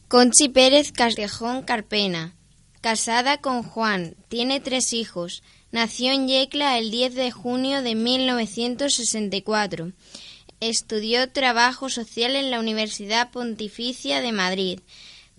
Conchi 0.08 0.48
Pérez 0.48 0.94
Castejón 0.94 1.64
Carpena, 1.64 2.34
casada 2.80 3.42
con 3.42 3.64
Juan, 3.64 4.16
tiene 4.30 4.62
tres 4.62 4.94
hijos. 4.94 5.44
Nació 5.74 6.14
en 6.14 6.30
Yecla 6.30 6.78
el 6.78 6.90
10 6.90 7.16
de 7.16 7.32
junio 7.32 7.82
de 7.82 7.96
1964. 7.96 9.92
Estudió 10.62 11.30
trabajo 11.32 11.90
social 11.90 12.38
en 12.38 12.50
la 12.50 12.62
Universidad 12.62 13.30
Pontificia 13.30 14.22
de 14.22 14.32
Madrid. 14.32 14.80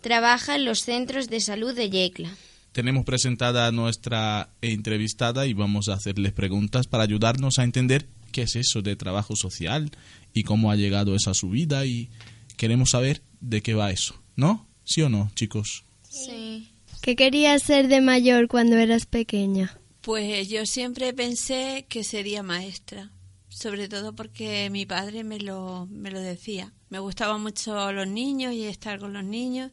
Trabaja 0.08 0.56
en 0.56 0.64
los 0.64 0.84
centros 0.84 1.28
de 1.28 1.38
salud 1.38 1.74
de 1.74 1.90
Yecla. 1.90 2.34
Tenemos 2.72 3.04
presentada 3.04 3.66
a 3.66 3.72
nuestra 3.72 4.48
entrevistada 4.62 5.46
y 5.46 5.52
vamos 5.52 5.90
a 5.90 5.92
hacerles 5.92 6.32
preguntas 6.32 6.86
para 6.86 7.02
ayudarnos 7.02 7.58
a 7.58 7.64
entender 7.64 8.08
qué 8.32 8.40
es 8.40 8.56
eso 8.56 8.80
de 8.80 8.96
trabajo 8.96 9.36
social 9.36 9.90
y 10.32 10.44
cómo 10.44 10.70
ha 10.70 10.76
llegado 10.76 11.14
eso 11.14 11.30
a 11.30 11.34
su 11.34 11.50
vida 11.50 11.84
y 11.84 12.08
queremos 12.56 12.92
saber 12.92 13.20
de 13.42 13.60
qué 13.60 13.74
va 13.74 13.90
eso, 13.90 14.18
¿no? 14.34 14.66
¿Sí 14.82 15.02
o 15.02 15.10
no, 15.10 15.30
chicos? 15.34 15.84
Sí. 16.08 16.70
¿Qué 17.02 17.14
querías 17.14 17.62
ser 17.62 17.88
de 17.88 18.00
mayor 18.00 18.48
cuando 18.48 18.78
eras 18.78 19.04
pequeña? 19.04 19.78
Pues 20.00 20.48
yo 20.48 20.64
siempre 20.64 21.12
pensé 21.12 21.84
que 21.86 22.02
sería 22.02 22.42
maestra, 22.42 23.10
sobre 23.58 23.88
todo 23.88 24.14
porque 24.14 24.70
mi 24.70 24.86
padre 24.86 25.24
me 25.24 25.40
lo, 25.40 25.88
me 25.90 26.12
lo 26.12 26.20
decía. 26.20 26.72
Me 26.90 27.00
gustaban 27.00 27.42
mucho 27.42 27.92
los 27.92 28.06
niños 28.06 28.52
y 28.52 28.64
estar 28.64 29.00
con 29.00 29.12
los 29.12 29.24
niños 29.24 29.72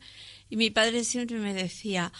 y 0.50 0.58
mi 0.58 0.71
padre 0.71 1.04
siempre 1.04 1.38
me 1.38 1.54
decía, 1.54 2.12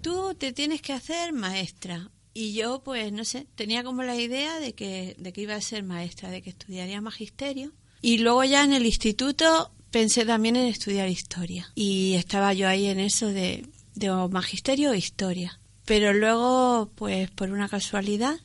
tú 0.00 0.34
te 0.34 0.52
tienes 0.52 0.80
que 0.80 0.94
hacer 0.94 1.32
maestra. 1.34 2.10
Y 2.32 2.54
yo, 2.54 2.82
pues, 2.82 3.12
no 3.12 3.24
sé, 3.24 3.46
tenía 3.54 3.84
como 3.84 4.02
la 4.02 4.16
idea 4.16 4.60
de 4.60 4.72
que, 4.72 5.14
de 5.18 5.32
que 5.32 5.42
iba 5.42 5.56
a 5.56 5.60
ser 5.60 5.82
maestra, 5.82 6.30
de 6.30 6.40
que 6.40 6.50
estudiaría 6.50 7.00
magisterio. 7.00 7.72
Y 8.00 8.18
luego 8.18 8.44
ya 8.44 8.64
en 8.64 8.72
el 8.72 8.86
instituto 8.86 9.72
pensé 9.90 10.24
también 10.24 10.56
en 10.56 10.68
estudiar 10.68 11.08
historia. 11.08 11.70
Y 11.74 12.14
estaba 12.14 12.54
yo 12.54 12.66
ahí 12.66 12.86
en 12.86 13.00
eso 13.00 13.26
de, 13.26 13.66
de 13.94 14.10
magisterio 14.30 14.92
o 14.92 14.94
historia. 14.94 15.60
Pero 15.84 16.14
luego, 16.14 16.92
pues 16.94 17.30
por 17.32 17.50
una 17.50 17.68
casualidad, 17.68 18.38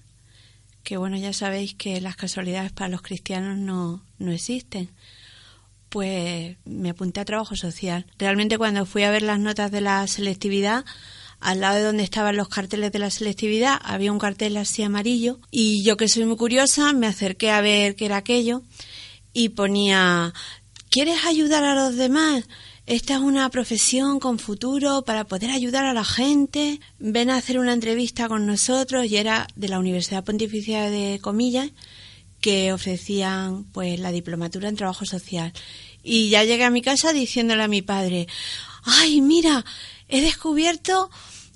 que 0.85 0.95
bueno, 0.95 1.17
ya 1.17 1.33
sabéis 1.33 1.73
que 1.73 1.99
las 1.99 2.15
casualidades 2.15 2.71
para 2.71 2.89
los 2.89 3.01
cristianos 3.01 3.57
no, 3.57 4.05
no 4.19 4.31
existen, 4.31 4.91
pues 5.89 6.55
me 6.63 6.91
apunté 6.91 7.19
a 7.19 7.25
trabajo 7.25 7.55
social. 7.55 8.05
Realmente 8.19 8.57
cuando 8.57 8.85
fui 8.85 9.03
a 9.03 9.11
ver 9.11 9.23
las 9.23 9.39
notas 9.39 9.71
de 9.71 9.81
la 9.81 10.05
selectividad, 10.07 10.85
al 11.39 11.59
lado 11.59 11.77
de 11.77 11.83
donde 11.83 12.03
estaban 12.03 12.37
los 12.37 12.49
carteles 12.49 12.91
de 12.91 12.99
la 12.99 13.09
selectividad 13.09 13.79
había 13.83 14.11
un 14.11 14.19
cartel 14.19 14.55
así 14.57 14.83
amarillo 14.83 15.39
y 15.51 15.83
yo 15.83 15.97
que 15.97 16.07
soy 16.07 16.23
muy 16.25 16.37
curiosa 16.37 16.93
me 16.93 17.07
acerqué 17.07 17.51
a 17.51 17.59
ver 17.59 17.95
qué 17.95 18.05
era 18.05 18.17
aquello 18.17 18.63
y 19.33 19.49
ponía 19.49 20.33
¿Quieres 20.95 21.25
ayudar 21.25 21.65
a 21.65 21.75
los 21.75 21.97
demás? 21.97 22.45
Esta 22.87 23.15
es 23.15 23.19
una 23.19 23.49
profesión 23.49 24.19
con 24.19 24.37
futuro 24.37 25.03
para 25.05 25.23
poder 25.23 25.49
ayudar 25.49 25.85
a 25.85 25.93
la 25.93 26.05
gente. 26.05 26.79
Ven 26.99 27.31
a 27.31 27.37
hacer 27.37 27.57
una 27.57 27.73
entrevista 27.73 28.27
con 28.27 28.45
nosotros 28.45 29.07
y 29.07 29.17
era 29.17 29.47
de 29.55 29.69
la 29.69 29.79
Universidad 29.79 30.23
Pontificia 30.23 30.91
de 30.91 31.19
Comillas 31.19 31.71
que 32.41 32.71
ofrecían 32.71 33.63
pues 33.71 33.99
la 33.99 34.11
diplomatura 34.11 34.69
en 34.69 34.75
trabajo 34.75 35.03
social. 35.03 35.51
Y 36.03 36.29
ya 36.29 36.43
llegué 36.43 36.63
a 36.63 36.69
mi 36.69 36.83
casa 36.83 37.11
diciéndole 37.11 37.63
a 37.63 37.67
mi 37.67 37.81
padre, 37.81 38.27
"Ay, 38.83 39.19
mira, 39.19 39.65
he 40.07 40.21
descubierto 40.21 41.09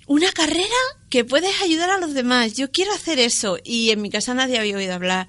una 0.07 0.31
carrera 0.31 0.65
que 1.11 1.25
puedes 1.25 1.61
ayudar 1.61 1.91
a 1.91 1.99
los 1.99 2.15
demás. 2.15 2.55
Yo 2.55 2.71
quiero 2.71 2.91
hacer 2.91 3.19
eso." 3.19 3.59
Y 3.63 3.91
en 3.91 4.01
mi 4.01 4.09
casa 4.09 4.33
nadie 4.33 4.57
había 4.57 4.77
oído 4.77 4.95
hablar 4.95 5.27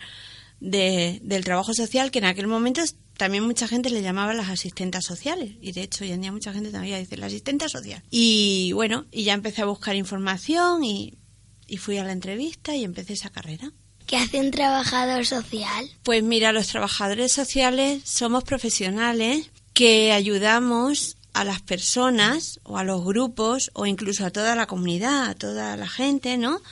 de, 0.60 1.20
del 1.22 1.44
trabajo 1.44 1.74
social, 1.74 2.10
que 2.10 2.20
en 2.20 2.24
aquel 2.24 2.46
momento 2.46 2.80
también 3.20 3.44
mucha 3.44 3.68
gente 3.68 3.90
le 3.90 4.00
llamaba 4.00 4.32
las 4.32 4.48
asistentas 4.48 5.04
sociales. 5.04 5.52
Y 5.60 5.72
de 5.72 5.82
hecho 5.82 6.04
hoy 6.04 6.12
en 6.12 6.22
día 6.22 6.32
mucha 6.32 6.54
gente 6.54 6.70
todavía 6.70 6.96
dice 6.96 7.18
la 7.18 7.26
asistenta 7.26 7.68
social 7.68 8.02
y 8.10 8.72
bueno 8.72 9.04
y 9.12 9.24
ya 9.24 9.34
empecé 9.34 9.60
a 9.60 9.66
buscar 9.66 9.94
información 9.94 10.82
y, 10.84 11.18
y 11.66 11.76
fui 11.76 11.98
a 11.98 12.04
la 12.04 12.12
entrevista 12.12 12.74
y 12.74 12.82
empecé 12.82 13.12
esa 13.12 13.28
carrera. 13.28 13.72
¿Qué 14.06 14.16
hace 14.16 14.40
un 14.40 14.50
trabajador 14.50 15.26
social? 15.26 15.90
pues 16.02 16.22
mira 16.22 16.52
los 16.52 16.68
trabajadores 16.68 17.30
sociales 17.30 18.00
somos 18.06 18.42
profesionales 18.42 19.50
que 19.74 20.12
ayudamos 20.12 21.18
a 21.34 21.44
las 21.44 21.60
personas 21.60 22.58
o 22.62 22.78
a 22.78 22.84
los 22.84 23.04
grupos 23.04 23.70
o 23.74 23.84
incluso 23.84 24.24
a 24.24 24.30
toda 24.30 24.54
la 24.54 24.66
comunidad 24.66 25.24
a 25.28 25.34
toda 25.34 25.76
la 25.76 25.88
gente 25.88 26.38
no 26.38 26.62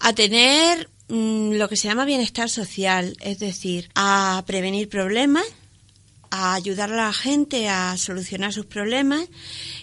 a 0.00 0.12
tener 0.12 0.90
mm, 1.06 1.52
lo 1.52 1.68
que 1.68 1.76
se 1.76 1.86
llama 1.86 2.04
bienestar 2.04 2.50
social 2.50 3.16
es 3.20 3.38
decir 3.38 3.90
a 3.94 4.42
prevenir 4.44 4.88
problemas 4.88 5.44
a 6.30 6.54
ayudar 6.54 6.92
a 6.92 6.96
la 6.96 7.12
gente 7.12 7.68
a 7.68 7.96
solucionar 7.96 8.52
sus 8.52 8.66
problemas 8.66 9.28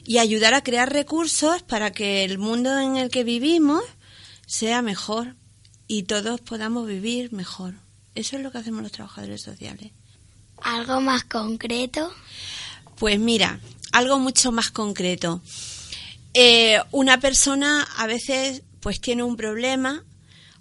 y 0.03 0.17
ayudar 0.17 0.53
a 0.53 0.63
crear 0.63 0.91
recursos 0.91 1.63
para 1.63 1.91
que 1.91 2.23
el 2.23 2.38
mundo 2.38 2.77
en 2.79 2.97
el 2.97 3.10
que 3.10 3.23
vivimos 3.23 3.84
sea 4.45 4.81
mejor 4.81 5.36
y 5.88 6.03
todos 6.03 6.41
podamos 6.41 6.88
vivir 6.88 7.31
mejor. 7.34 7.73
Eso 8.15 8.38
es 8.38 8.43
lo 8.43 8.51
que 8.51 8.60
hacemos 8.60 8.81
los 8.81 8.91
trabajadores 8.91 9.41
sociales. 9.41 9.91
¿Algo 10.62 11.01
más 11.01 11.23
concreto? 11.25 12.13
Pues 12.97 13.19
mira, 13.19 13.60
algo 13.91 14.19
mucho 14.19 14.51
más 14.51 14.71
concreto. 14.71 15.41
Eh, 16.34 16.79
una 16.91 17.19
persona 17.19 17.88
a 17.97 18.08
veces 18.08 18.62
pues 18.79 19.01
tiene 19.01 19.23
un 19.23 19.36
problema 19.36 20.03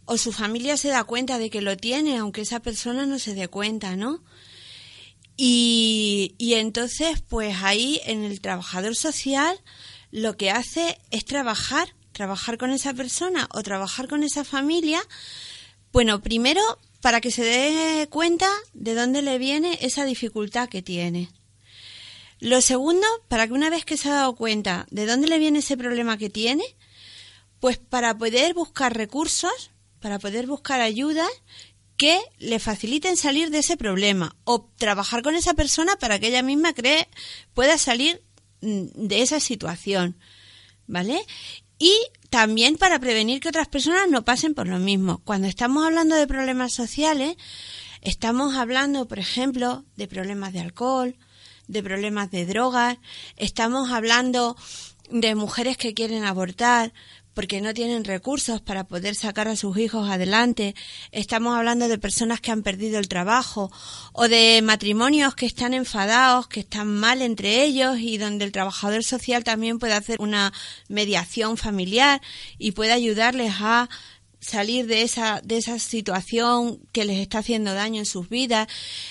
o 0.05 0.16
su 0.18 0.33
familia 0.33 0.77
se 0.77 0.88
da 0.88 1.05
cuenta 1.05 1.38
de 1.38 1.51
que 1.51 1.61
lo 1.61 1.77
tiene, 1.77 2.18
aunque 2.18 2.42
esa 2.42 2.61
persona 2.61 3.07
no 3.07 3.18
se 3.18 3.35
dé 3.35 3.49
cuenta, 3.49 3.97
¿no? 3.97 4.20
Y, 5.37 6.35
entonces, 6.38 7.20
pues 7.29 7.57
ahí 7.62 8.01
en 8.05 8.25
el 8.25 8.40
trabajador 8.40 8.94
social 8.94 9.59
lo 10.11 10.37
que 10.37 10.51
hace 10.51 10.99
es 11.11 11.25
trabajar, 11.25 11.94
trabajar 12.12 12.57
con 12.57 12.70
esa 12.70 12.94
persona 12.94 13.49
o 13.53 13.62
trabajar 13.62 14.09
con 14.09 14.23
esa 14.23 14.44
familia. 14.44 15.03
Bueno, 15.92 16.23
primero 16.23 16.62
para 17.01 17.20
que 17.20 17.31
se 17.31 17.44
dé 17.44 18.09
cuenta 18.09 18.49
de 18.73 18.94
dónde 18.94 19.23
le 19.23 19.38
viene 19.38 19.79
esa 19.83 20.05
dificultad 20.05 20.68
que 20.68 20.83
tiene. 20.83 21.29
Lo 22.40 22.61
segundo, 22.61 23.07
para 23.29 23.47
que 23.47 23.53
una 23.53 23.70
vez 23.70 23.85
que 23.85 23.97
se 23.97 24.09
ha 24.09 24.14
dado 24.14 24.37
cuenta 24.37 24.87
de 24.90 25.07
dónde 25.07 25.29
le 25.29 25.38
viene 25.38 25.59
ese 25.59 25.77
problema 25.77 26.16
que 26.16 26.31
tiene, 26.31 26.64
pues 27.61 27.79
para 27.79 28.16
poder 28.16 28.55
buscar 28.55 28.97
recursos, 28.97 29.70
para 30.01 30.18
poder 30.18 30.47
buscar 30.47 30.81
ayuda 30.81 31.27
que 31.97 32.21
le 32.39 32.59
faciliten 32.59 33.17
salir 33.17 33.51
de 33.51 33.59
ese 33.59 33.77
problema 33.77 34.37
o 34.45 34.69
trabajar 34.77 35.23
con 35.23 35.35
esa 35.35 35.55
persona 35.55 35.97
para 35.97 36.19
que 36.19 36.29
ella 36.29 36.43
misma 36.43 36.73
cree 36.73 37.09
pueda 37.55 37.79
salir 37.79 38.23
mm, 38.61 39.07
de 39.07 39.23
esa 39.23 39.41
situación, 39.41 40.17
¿vale? 40.87 41.25
Y 41.79 41.95
también 42.31 42.77
para 42.77 42.99
prevenir 42.99 43.41
que 43.41 43.49
otras 43.49 43.69
personas 43.69 44.09
no 44.09 44.25
pasen 44.25 44.55
por 44.55 44.67
lo 44.67 44.79
mismo. 44.79 45.21
Cuando 45.25 45.47
estamos 45.47 45.85
hablando 45.87 46.17
de 46.17 46.27
problemas 46.27 46.73
sociales, 46.73 47.37
estamos 48.01 48.57
hablando, 48.57 49.07
por 49.07 49.19
ejemplo, 49.19 49.85
de 49.97 50.09
problemas 50.09 50.53
de 50.53 50.61
alcohol, 50.61 51.17
de 51.69 51.83
problemas 51.83 52.31
de 52.31 52.47
drogas, 52.47 52.99
estamos 53.37 53.91
hablando 53.91 54.57
de 55.11 55.35
mujeres 55.35 55.77
que 55.77 55.95
quieren 55.95 56.25
abortar, 56.25 56.93
porque 57.35 57.61
no 57.61 57.75
tienen 57.75 58.05
recursos 58.05 58.61
para 58.61 58.85
poder 58.85 59.14
sacar 59.14 59.49
a 59.49 59.57
sus 59.57 59.77
hijos 59.77 60.09
adelante. 60.09 60.75
Estamos 61.12 61.57
hablando 61.57 61.88
de 61.88 61.99
personas 61.99 62.40
que 62.40 62.51
han 62.51 62.62
perdido 62.62 62.99
el 62.99 63.09
trabajo 63.09 63.70
o 64.12 64.29
de 64.29 64.62
matrimonios 64.62 65.35
que 65.35 65.47
están 65.47 65.75
enfadados, 65.75 66.47
que 66.47 66.61
están 66.61 66.88
mal 66.88 67.20
entre 67.20 67.64
ellos 67.64 67.99
y 67.99 68.18
donde 68.18 68.44
el 68.44 68.53
trabajador 68.53 69.05
social 69.05 69.44
también 69.44 69.79
puede 69.79 69.94
hacer 69.94 70.20
una 70.20 70.53
mediación 70.88 71.57
familiar 71.57 72.23
y 72.59 72.73
puede 72.73 72.92
ayudarles 72.92 73.55
a 73.61 73.88
salir 74.45 74.87
de 74.87 75.03
esa, 75.03 75.41
de 75.43 75.57
esa 75.57 75.79
situación 75.79 76.79
que 76.93 77.05
les 77.05 77.19
está 77.19 77.39
haciendo 77.39 77.73
daño 77.73 78.01
en 78.01 78.07
sus 78.07 78.29
vidas. 78.29 78.69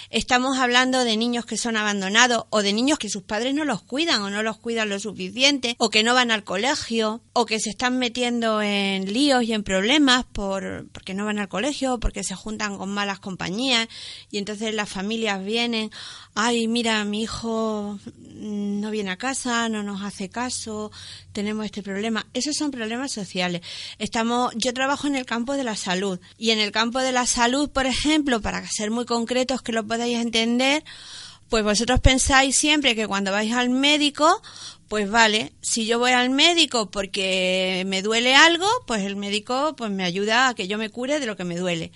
Estamos 0.10 0.60
hablando 0.60 1.04
de 1.04 1.18
niños 1.18 1.46
que 1.46 1.58
son 1.58 1.76
abandonados 1.76 2.46
o 2.50 2.62
de 2.62 2.72
niños 2.72 3.00
que 3.00 3.10
sus 3.10 3.24
padres 3.24 3.54
no 3.54 3.66
los 3.66 3.82
cuidan 3.82 4.22
o 4.22 4.30
no 4.30 4.44
los 4.44 4.58
cuidan 4.58 4.90
lo 4.90 5.00
suficiente 5.00 5.76
o 5.80 5.90
que 5.90 6.04
no 6.04 6.14
van 6.14 6.30
al 6.32 6.44
colegio 6.44 7.22
o 7.34 7.46
que 7.46 7.60
se 7.60 7.72
están 7.72 7.98
metiendo 7.98 8.62
en 8.62 9.12
líos 9.12 9.44
y 9.44 9.54
en 9.54 9.64
problemas 9.64 10.26
por, 10.26 10.88
porque 10.92 11.14
no 11.14 11.26
van 11.26 11.40
al 11.40 11.50
colegio, 11.50 12.00
porque 12.00 12.24
se 12.24 12.36
juntan 12.36 12.78
con 12.78 12.90
malas 12.90 13.20
compañías 13.20 13.88
y 14.30 14.38
entonces 14.38 14.76
las 14.76 14.90
familias 14.90 15.44
vienen, 15.44 15.90
ay, 16.36 16.68
mira, 16.68 17.04
mi 17.06 17.24
hijo 17.24 18.00
no 18.44 18.92
viene 18.92 19.12
a 19.12 19.18
casa, 19.18 19.70
no 19.70 19.84
nos 19.84 20.04
hace 20.04 20.30
caso, 20.30 20.92
tenemos 21.32 21.66
este 21.66 21.82
problema. 21.82 22.28
Esos 22.34 22.56
son 22.56 22.72
problemas 22.72 23.12
sociales. 23.12 23.62
Estamos, 23.98 24.54
yo 24.56 24.74
trabajo 24.74 25.08
en 25.08 25.16
el 25.16 25.26
campo 25.26 25.54
de 25.54 25.64
la 25.64 25.76
salud 25.76 26.20
y 26.38 26.52
en 26.52 26.60
el 26.60 26.72
campo 26.72 27.00
de 27.00 27.12
la 27.12 27.26
salud, 27.26 27.70
por 27.70 27.86
ejemplo, 27.86 28.42
para 28.42 28.68
ser 28.70 28.92
muy 28.92 29.06
concretos 29.06 29.62
que 29.62 29.72
lo 29.72 29.86
podáis 29.86 30.18
entender, 30.18 30.84
pues 31.50 31.64
vosotros 31.64 32.00
pensáis 32.00 32.56
siempre 32.56 32.96
que 32.96 33.08
cuando 33.08 33.32
vais 33.32 33.54
al 33.54 33.70
médico, 33.70 34.42
pues 34.88 35.10
vale, 35.10 35.54
si 35.62 35.86
yo 35.86 36.00
voy 36.00 36.12
al 36.12 36.30
médico 36.30 36.92
porque 36.92 37.84
me 37.88 38.02
duele 38.02 38.36
algo, 38.36 38.68
pues 38.86 39.04
el 39.04 39.16
médico 39.16 39.76
pues 39.76 39.92
me 39.92 40.04
ayuda 40.04 40.50
a 40.50 40.56
que 40.56 40.68
yo 40.68 40.78
me 40.78 40.90
cure 40.90 41.20
de 41.20 41.26
lo 41.26 41.38
que 41.38 41.44
me 41.46 41.56
duele. 41.56 41.92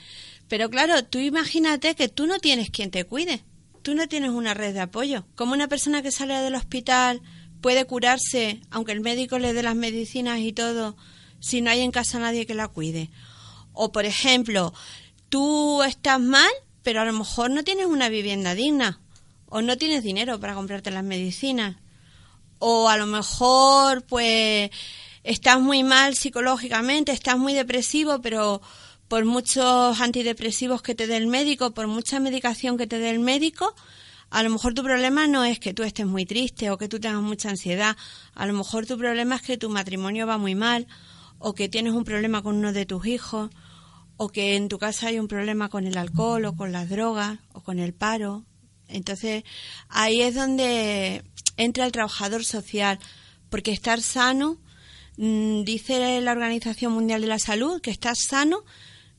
Pero 0.48 0.70
claro, 0.70 1.04
tú 1.04 1.20
imagínate 1.20 1.96
que 1.96 2.08
tú 2.08 2.26
no 2.26 2.40
tienes 2.40 2.70
quien 2.70 2.90
te 2.90 3.04
cuide 3.04 3.44
tú 3.88 3.96
no 3.96 4.10
tienes 4.10 4.32
una 4.32 4.54
red 4.54 4.74
de 4.74 4.82
apoyo. 4.82 5.24
Como 5.36 5.54
una 5.54 5.70
persona 5.70 6.02
que 6.02 6.12
sale 6.12 6.34
del 6.34 6.56
hospital 6.56 7.22
puede 7.62 7.86
curarse, 7.86 8.60
aunque 8.70 8.92
el 8.92 9.00
médico 9.00 9.40
le 9.40 9.54
dé 9.54 9.64
las 9.64 9.78
medicinas 9.78 10.40
y 10.40 10.52
todo, 10.52 10.98
si 11.40 11.62
no 11.62 11.70
hay 11.70 11.80
en 11.80 11.92
casa 11.92 12.20
nadie 12.20 12.46
que 12.46 12.54
la 12.54 12.68
cuide. 12.68 13.10
O, 13.72 13.94
por 13.94 14.04
ejemplo, 14.04 14.74
tú 15.30 15.84
estás 15.84 16.20
mal, 16.20 16.52
pero 16.84 17.00
a 17.00 17.06
lo 17.06 17.14
mejor 17.14 17.50
no 17.50 17.64
tienes 17.64 17.86
una 17.86 18.10
vivienda 18.10 18.56
digna, 18.56 19.00
o 19.48 19.62
no 19.62 19.78
tienes 19.78 20.04
dinero 20.04 20.38
para 20.38 20.54
comprarte 20.54 20.92
las 20.92 21.06
medicinas, 21.06 21.78
o 22.60 22.90
a 22.90 22.98
lo 22.98 23.08
mejor, 23.08 24.04
pues, 24.04 24.70
estás 25.24 25.62
muy 25.62 25.84
mal 25.84 26.14
psicológicamente, 26.14 27.14
estás 27.14 27.38
muy 27.38 27.54
depresivo, 27.54 28.20
pero 28.20 28.62
por 29.08 29.26
muchos 29.26 30.02
antidepresivos 30.02 30.82
que 30.82 30.96
te 30.96 31.08
dé 31.08 31.18
el 31.18 31.28
médico, 31.28 31.72
por 31.72 31.88
mucha 31.88 32.20
medicación 32.20 32.78
que 32.78 32.88
te 32.88 33.00
dé 33.00 33.10
el 33.10 33.20
médico, 33.20 33.74
a 34.30 34.44
lo 34.44 34.50
mejor 34.50 34.74
tu 34.74 34.84
problema 34.84 35.28
no 35.28 35.46
es 35.46 35.60
que 35.60 35.74
tú 35.74 35.84
estés 35.84 36.06
muy 36.06 36.26
triste 36.26 36.70
o 36.70 36.78
que 36.78 36.90
tú 36.90 37.00
tengas 37.00 37.22
mucha 37.22 37.50
ansiedad, 37.50 37.96
a 38.34 38.46
lo 38.46 38.54
mejor 38.54 38.86
tu 38.86 38.98
problema 38.98 39.36
es 39.36 39.42
que 39.42 39.58
tu 39.58 39.70
matrimonio 39.70 40.28
va 40.28 40.38
muy 40.38 40.56
mal 40.56 40.88
o 41.40 41.54
que 41.54 41.70
tienes 41.70 41.94
un 41.94 42.04
problema 42.04 42.42
con 42.42 42.58
uno 42.58 42.74
de 42.74 42.86
tus 42.86 43.06
hijos 43.06 43.50
o 44.18 44.30
que 44.30 44.56
en 44.56 44.68
tu 44.68 44.80
casa 44.80 45.08
hay 45.08 45.20
un 45.20 45.28
problema 45.28 45.70
con 45.70 45.88
el 45.88 45.98
alcohol 45.98 46.44
o 46.46 46.56
con 46.56 46.72
las 46.72 46.90
drogas 46.90 47.40
o 47.54 47.62
con 47.62 47.80
el 47.80 47.94
paro. 47.94 48.44
Entonces 48.90 49.44
ahí 49.88 50.22
es 50.22 50.36
donde 50.36 51.24
entra 51.56 51.86
el 51.86 51.92
trabajador 51.92 52.44
social, 52.44 53.00
porque 53.50 53.72
estar 53.72 54.02
sano, 54.02 54.58
mm, 55.18 55.64
dice 55.64 56.20
la 56.22 56.32
Organización 56.32 56.92
Mundial 56.92 57.22
de 57.22 57.28
la 57.28 57.40
Salud, 57.40 57.80
que 57.80 57.92
estar 57.92 58.16
sano 58.16 58.64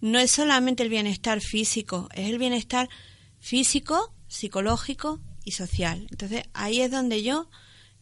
no 0.00 0.18
es 0.18 0.30
solamente 0.30 0.82
el 0.82 0.88
bienestar 0.88 1.40
físico, 1.40 2.08
es 2.14 2.28
el 2.28 2.38
bienestar 2.38 2.88
físico, 3.40 4.14
psicológico 4.28 5.20
y 5.44 5.52
social. 5.52 6.06
Entonces 6.10 6.44
ahí 6.52 6.80
es 6.80 6.90
donde 6.90 7.22
yo 7.22 7.48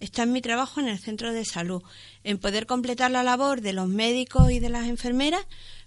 está 0.00 0.24
en 0.24 0.32
mi 0.32 0.42
trabajo 0.42 0.80
en 0.80 0.88
el 0.88 0.98
centro 0.98 1.32
de 1.32 1.44
salud, 1.44 1.82
en 2.24 2.38
poder 2.38 2.66
completar 2.66 3.10
la 3.10 3.22
labor 3.22 3.60
de 3.60 3.72
los 3.72 3.88
médicos 3.88 4.50
y 4.50 4.58
de 4.58 4.68
las 4.68 4.86
enfermeras 4.86 5.46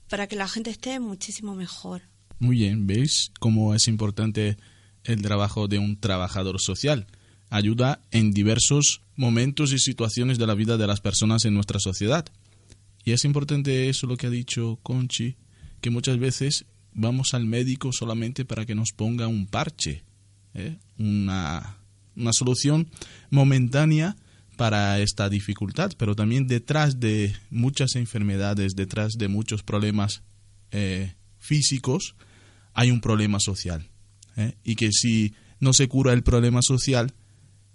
para 0.09 0.27
que 0.27 0.35
la 0.35 0.47
gente 0.47 0.71
esté 0.71 0.99
muchísimo 0.99 1.55
mejor. 1.55 2.01
Muy 2.39 2.57
bien, 2.57 2.87
¿veis 2.87 3.31
cómo 3.39 3.75
es 3.75 3.87
importante 3.87 4.57
el 5.03 5.21
trabajo 5.21 5.67
de 5.67 5.77
un 5.77 5.99
trabajador 5.99 6.59
social? 6.59 7.07
Ayuda 7.49 8.01
en 8.11 8.31
diversos 8.31 9.01
momentos 9.15 9.73
y 9.73 9.79
situaciones 9.79 10.37
de 10.37 10.47
la 10.47 10.55
vida 10.55 10.77
de 10.77 10.87
las 10.87 11.01
personas 11.01 11.45
en 11.45 11.53
nuestra 11.53 11.79
sociedad. 11.79 12.25
Y 13.03 13.11
es 13.11 13.25
importante 13.25 13.89
eso 13.89 14.07
lo 14.07 14.17
que 14.17 14.27
ha 14.27 14.31
dicho 14.31 14.79
Conchi, 14.81 15.35
que 15.81 15.89
muchas 15.89 16.19
veces 16.19 16.65
vamos 16.93 17.33
al 17.33 17.45
médico 17.45 17.91
solamente 17.91 18.45
para 18.45 18.65
que 18.65 18.75
nos 18.75 18.91
ponga 18.91 19.27
un 19.27 19.47
parche, 19.47 20.03
¿eh? 20.53 20.77
una, 20.97 21.77
una 22.15 22.33
solución 22.33 22.89
momentánea 23.29 24.15
para 24.57 24.99
esta 24.99 25.29
dificultad, 25.29 25.93
pero 25.97 26.15
también 26.15 26.47
detrás 26.47 26.99
de 26.99 27.33
muchas 27.49 27.95
enfermedades, 27.95 28.75
detrás 28.75 29.13
de 29.13 29.29
muchos 29.29 29.63
problemas 29.63 30.23
eh, 30.71 31.13
físicos, 31.37 32.15
hay 32.73 32.91
un 32.91 32.99
problema 32.99 33.39
social. 33.39 33.87
¿eh? 34.35 34.55
Y 34.63 34.75
que 34.75 34.91
si 34.91 35.33
no 35.59 35.73
se 35.73 35.87
cura 35.87 36.13
el 36.13 36.23
problema 36.23 36.61
social, 36.61 37.13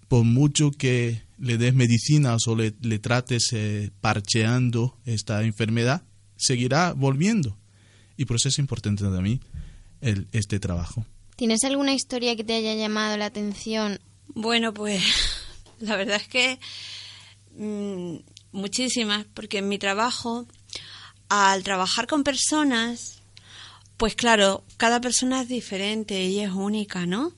por 0.08 0.24
mucho 0.24 0.70
que 0.70 1.22
le 1.38 1.56
des 1.56 1.74
medicinas 1.74 2.46
o 2.46 2.54
le, 2.54 2.74
le 2.82 2.98
trates 2.98 3.54
parcheando 4.00 4.98
esta 5.06 5.42
enfermedad, 5.42 6.04
seguirá 6.36 6.92
volviendo. 6.92 7.56
Y 8.16 8.24
por 8.26 8.36
eso 8.36 8.48
es 8.48 8.58
importante 8.58 9.04
para 9.04 9.20
mí 9.20 9.40
el, 10.00 10.28
este 10.32 10.60
trabajo. 10.60 11.04
¿Tienes 11.36 11.64
alguna 11.64 11.94
historia 11.94 12.36
que 12.36 12.44
te 12.44 12.54
haya 12.54 12.74
llamado 12.74 13.16
la 13.16 13.26
atención? 13.26 14.00
Bueno, 14.28 14.72
pues 14.72 15.02
la 15.80 15.96
verdad 15.96 16.16
es 16.16 16.28
que 16.28 16.60
mm, 17.56 18.16
muchísimas, 18.52 19.26
porque 19.34 19.58
en 19.58 19.68
mi 19.68 19.78
trabajo, 19.78 20.46
al 21.28 21.62
trabajar 21.64 22.06
con 22.06 22.22
personas, 22.22 23.22
pues 23.96 24.14
claro, 24.14 24.64
cada 24.76 25.00
persona 25.00 25.42
es 25.42 25.48
diferente 25.48 26.24
y 26.24 26.40
es 26.40 26.50
única, 26.50 27.06
¿no? 27.06 27.32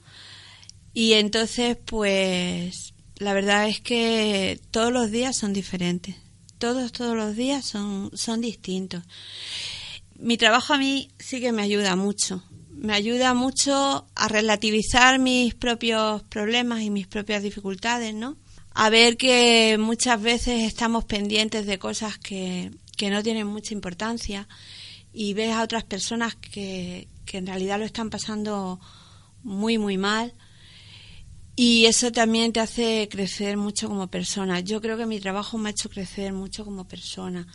Y 0.93 1.15
entonces, 1.15 1.77
pues 1.85 2.95
la 3.17 3.33
verdad 3.33 3.69
es 3.69 3.81
que 3.81 4.61
todos 4.71 4.93
los 4.93 5.11
días 5.11 5.37
son 5.37 5.53
diferentes. 5.53 6.17
Todos, 6.59 6.93
todos 6.93 7.15
los 7.15 7.37
días 7.37 7.67
son, 7.67 8.11
son 8.15 8.41
distintos 8.41 9.03
mi 10.19 10.37
trabajo 10.37 10.75
a 10.75 10.79
mí 10.79 11.11
sí 11.19 11.41
que 11.41 11.53
me 11.53 11.63
ayuda 11.63 11.97
mucho. 11.97 12.43
Me 12.71 12.93
ayuda 12.93 13.35
mucho 13.35 14.07
a 14.15 14.29
relativizar 14.29 15.19
mis 15.19 15.55
propios 15.55 16.23
problemas 16.25 16.83
y 16.83 16.91
mis 16.91 17.07
propias 17.07 17.43
dificultades, 17.43 18.15
¿no? 18.15 18.37
A 18.75 18.91
ver 18.91 19.17
que 19.17 19.79
muchas 19.79 20.21
veces 20.21 20.63
estamos 20.65 21.05
pendientes 21.05 21.67
de 21.67 21.79
cosas 21.79 22.19
que, 22.19 22.71
que 22.97 23.11
no 23.11 23.23
tienen 23.23 23.47
mucha 23.47 23.73
importancia 23.73 24.47
y 25.13 25.33
ves 25.33 25.53
a 25.55 25.63
otras 25.63 25.85
personas 25.85 26.35
que, 26.35 27.09
que 27.25 27.39
en 27.39 27.47
realidad 27.47 27.79
lo 27.79 27.87
están 27.87 28.11
pasando 28.11 28.79
muy, 29.43 29.79
muy 29.79 29.97
mal. 29.97 30.35
Y 31.59 31.87
eso 31.87 32.13
también 32.13 32.53
te 32.53 32.61
hace 32.61 33.09
crecer 33.11 33.57
mucho 33.57 33.89
como 33.89 34.09
persona. 34.09 34.61
Yo 34.61 34.83
creo 34.83 34.99
que 34.99 35.07
mi 35.07 35.21
trabajo 35.21 35.57
me 35.57 35.71
ha 35.71 35.73
hecho 35.73 35.89
crecer 35.89 36.35
mucho 36.35 36.67
como 36.67 36.87
persona 36.87 37.47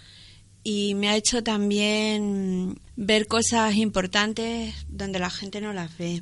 y 0.64 0.96
me 0.96 1.10
ha 1.10 1.16
hecho 1.16 1.44
también 1.44 2.80
ver 2.96 3.28
cosas 3.28 3.76
importantes 3.76 4.76
donde 4.90 5.20
la 5.20 5.30
gente 5.30 5.62
no 5.62 5.74
las 5.74 5.98
ve. 5.98 6.22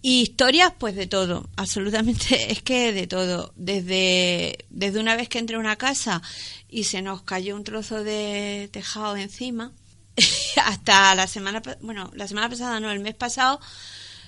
Y 0.00 0.20
historias, 0.20 0.72
pues 0.78 0.94
de 0.94 1.06
todo, 1.06 1.48
absolutamente, 1.56 2.52
es 2.52 2.62
que 2.62 2.92
de 2.92 3.06
todo. 3.06 3.52
Desde, 3.56 4.66
desde 4.70 5.00
una 5.00 5.16
vez 5.16 5.28
que 5.28 5.38
entré 5.38 5.56
a 5.56 5.60
una 5.60 5.76
casa 5.76 6.22
y 6.68 6.84
se 6.84 7.02
nos 7.02 7.22
cayó 7.22 7.56
un 7.56 7.64
trozo 7.64 8.04
de 8.04 8.68
tejado 8.72 9.16
encima, 9.16 9.72
hasta 10.64 11.14
la 11.14 11.26
semana, 11.26 11.62
bueno, 11.80 12.10
la 12.14 12.28
semana 12.28 12.48
pasada 12.48 12.80
no, 12.80 12.90
el 12.90 13.00
mes 13.00 13.14
pasado, 13.14 13.60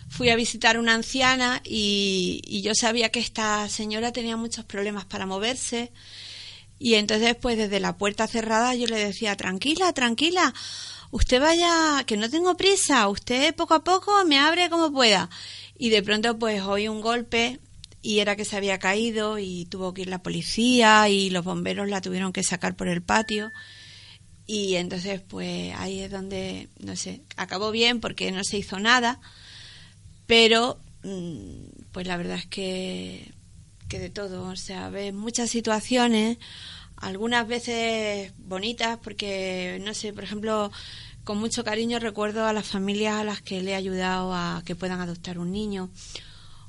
fui 0.09 0.31
a 0.31 0.37
visitar 0.37 0.79
una 0.79 0.95
anciana 0.95 1.61
y, 1.65 2.41
y 2.47 2.63
yo 2.63 2.75
sabía 2.75 3.11
que 3.11 3.19
esta 3.19 3.69
señora 3.69 4.13
tenía 4.13 4.37
muchos 4.37 4.65
problemas 4.65 5.05
para 5.05 5.27
moverse 5.27 5.93
y 6.79 6.95
entonces, 6.95 7.37
pues 7.41 7.57
desde 7.57 7.81
la 7.81 7.97
puerta 7.97 8.27
cerrada 8.27 8.75
yo 8.75 8.87
le 8.87 8.99
decía, 8.99 9.37
tranquila, 9.37 9.93
tranquila, 9.93 10.53
usted 11.11 11.41
vaya, 11.41 12.05
que 12.07 12.17
no 12.17 12.29
tengo 12.29 12.57
prisa, 12.57 13.09
usted 13.09 13.55
poco 13.55 13.75
a 13.75 13.85
poco 13.85 14.25
me 14.25 14.39
abre 14.39 14.69
como 14.69 14.93
pueda. 14.93 15.31
Y 15.79 15.91
de 15.91 16.03
pronto 16.03 16.39
pues 16.39 16.63
oí 16.63 16.89
un 16.89 17.01
golpe 17.01 17.61
y 18.03 18.21
era 18.21 18.37
que 18.37 18.45
se 18.45 18.57
había 18.57 18.79
caído 18.79 19.39
y 19.39 19.67
tuvo 19.67 19.95
que 19.95 20.03
ir 20.03 20.09
la 20.09 20.23
policía 20.23 21.09
y 21.09 21.31
los 21.31 21.45
bomberos 21.45 21.89
la 21.89 22.01
tuvieron 22.01 22.33
que 22.33 22.43
sacar 22.43 22.77
por 22.77 22.89
el 22.89 23.03
patio. 23.03 23.53
Y 24.47 24.75
entonces 24.77 25.21
pues 25.23 25.75
ahí 25.77 26.01
es 26.01 26.11
donde, 26.11 26.69
no 26.79 26.95
sé, 26.95 27.23
acabó 27.37 27.71
bien 27.71 28.01
porque 28.01 28.31
no 28.33 28.45
se 28.45 28.59
hizo 28.59 28.79
nada, 28.79 29.21
pero 30.27 30.79
mm, 31.03 31.87
pues 31.93 32.07
la 32.07 32.17
verdad 32.17 32.37
es 32.37 32.47
que, 32.47 33.33
que 33.89 33.99
de 33.99 34.11
todo, 34.11 34.49
o 34.49 34.57
sea, 34.57 34.91
ves 34.91 35.15
muchas 35.15 35.51
situaciones, 35.51 36.39
algunas 36.97 37.47
veces 37.47 38.33
bonitas 38.39 38.99
porque, 39.03 39.81
no 39.85 39.95
sé, 39.95 40.13
por 40.13 40.25
ejemplo, 40.25 40.71
con 41.25 41.39
mucho 41.39 41.65
cariño 41.65 41.99
recuerdo 41.99 42.47
a 42.47 42.53
las 42.53 42.67
familias 42.67 43.17
a 43.17 43.25
las 43.25 43.43
que 43.43 43.63
le 43.63 43.73
he 43.73 43.75
ayudado 43.75 44.33
a 44.33 44.63
que 44.65 44.77
puedan 44.77 45.01
adoptar 45.01 45.39
un 45.39 45.53
niño 45.53 45.91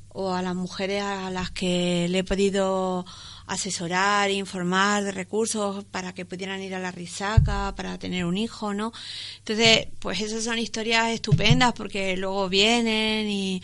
o 0.09 0.33
a 0.33 0.41
las 0.41 0.55
mujeres 0.55 1.03
a 1.03 1.29
las 1.29 1.51
que 1.51 2.07
le 2.09 2.19
he 2.19 2.23
podido 2.23 3.05
asesorar, 3.47 4.29
informar 4.29 5.03
de 5.05 5.11
recursos 5.11 5.85
para 5.85 6.13
que 6.13 6.25
pudieran 6.25 6.61
ir 6.61 6.75
a 6.75 6.79
la 6.79 6.91
risaca, 6.91 7.73
para 7.75 7.97
tener 7.97 8.25
un 8.25 8.37
hijo, 8.37 8.73
¿no? 8.73 8.91
Entonces, 9.39 9.87
pues 9.99 10.19
esas 10.21 10.43
son 10.43 10.59
historias 10.59 11.09
estupendas 11.11 11.73
porque 11.73 12.17
luego 12.17 12.49
vienen 12.49 13.29
y, 13.29 13.61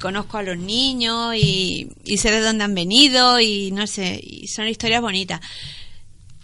conozco 0.00 0.38
a 0.38 0.42
los 0.42 0.56
niños 0.56 1.34
y, 1.34 1.90
sé 2.16 2.30
de 2.30 2.40
dónde 2.40 2.64
han 2.64 2.74
venido 2.74 3.40
y 3.40 3.72
no 3.72 3.86
sé, 3.86 4.20
y 4.22 4.46
son 4.46 4.68
historias 4.68 5.02
bonitas. 5.02 5.40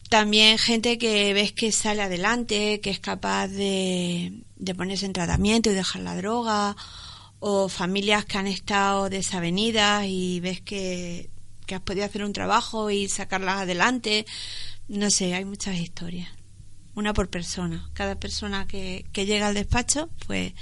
También 0.08 0.58
gente 0.58 0.98
que 0.98 1.32
ves 1.32 1.52
que 1.52 1.72
sale 1.72 2.02
adelante, 2.02 2.80
que 2.80 2.90
es 2.90 3.00
capaz 3.00 3.48
de 3.48 4.42
ponerse 4.76 5.06
en 5.06 5.12
tratamiento 5.12 5.70
y 5.70 5.74
dejar 5.74 6.02
la 6.02 6.16
droga 6.16 6.76
o 7.38 7.68
familias 7.68 8.24
que 8.24 8.38
han 8.38 8.46
estado 8.46 9.10
desavenidas 9.10 10.06
y 10.06 10.40
ves 10.40 10.60
que, 10.62 11.30
has 11.72 11.80
podido 11.80 12.04
hacer 12.04 12.24
un 12.24 12.32
trabajo 12.32 12.90
y 12.90 13.08
sacarlas 13.08 13.60
adelante. 13.60 14.26
No 14.88 15.10
sé, 15.10 15.34
hay 15.34 15.44
muchas 15.44 15.76
historias. 15.76 16.28
Una 16.94 17.12
por 17.14 17.30
persona. 17.30 17.88
Cada 17.94 18.18
persona 18.18 18.66
que, 18.66 19.06
que 19.12 19.26
llega 19.26 19.48
al 19.48 19.54
despacho, 19.54 20.10
pues 20.26 20.52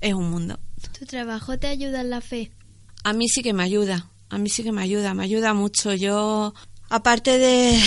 es 0.00 0.14
un 0.14 0.30
mundo. 0.30 0.60
¿Tu 0.98 1.06
trabajo 1.06 1.58
te 1.58 1.68
ayuda 1.68 2.00
en 2.00 2.10
la 2.10 2.20
fe? 2.20 2.52
A 3.04 3.12
mí 3.12 3.28
sí 3.28 3.42
que 3.42 3.52
me 3.52 3.62
ayuda. 3.62 4.10
A 4.28 4.38
mí 4.38 4.48
sí 4.48 4.62
que 4.62 4.72
me 4.72 4.82
ayuda. 4.82 5.14
Me 5.14 5.24
ayuda 5.24 5.54
mucho. 5.54 5.94
Yo, 5.94 6.54
aparte 6.88 7.38
de, 7.38 7.80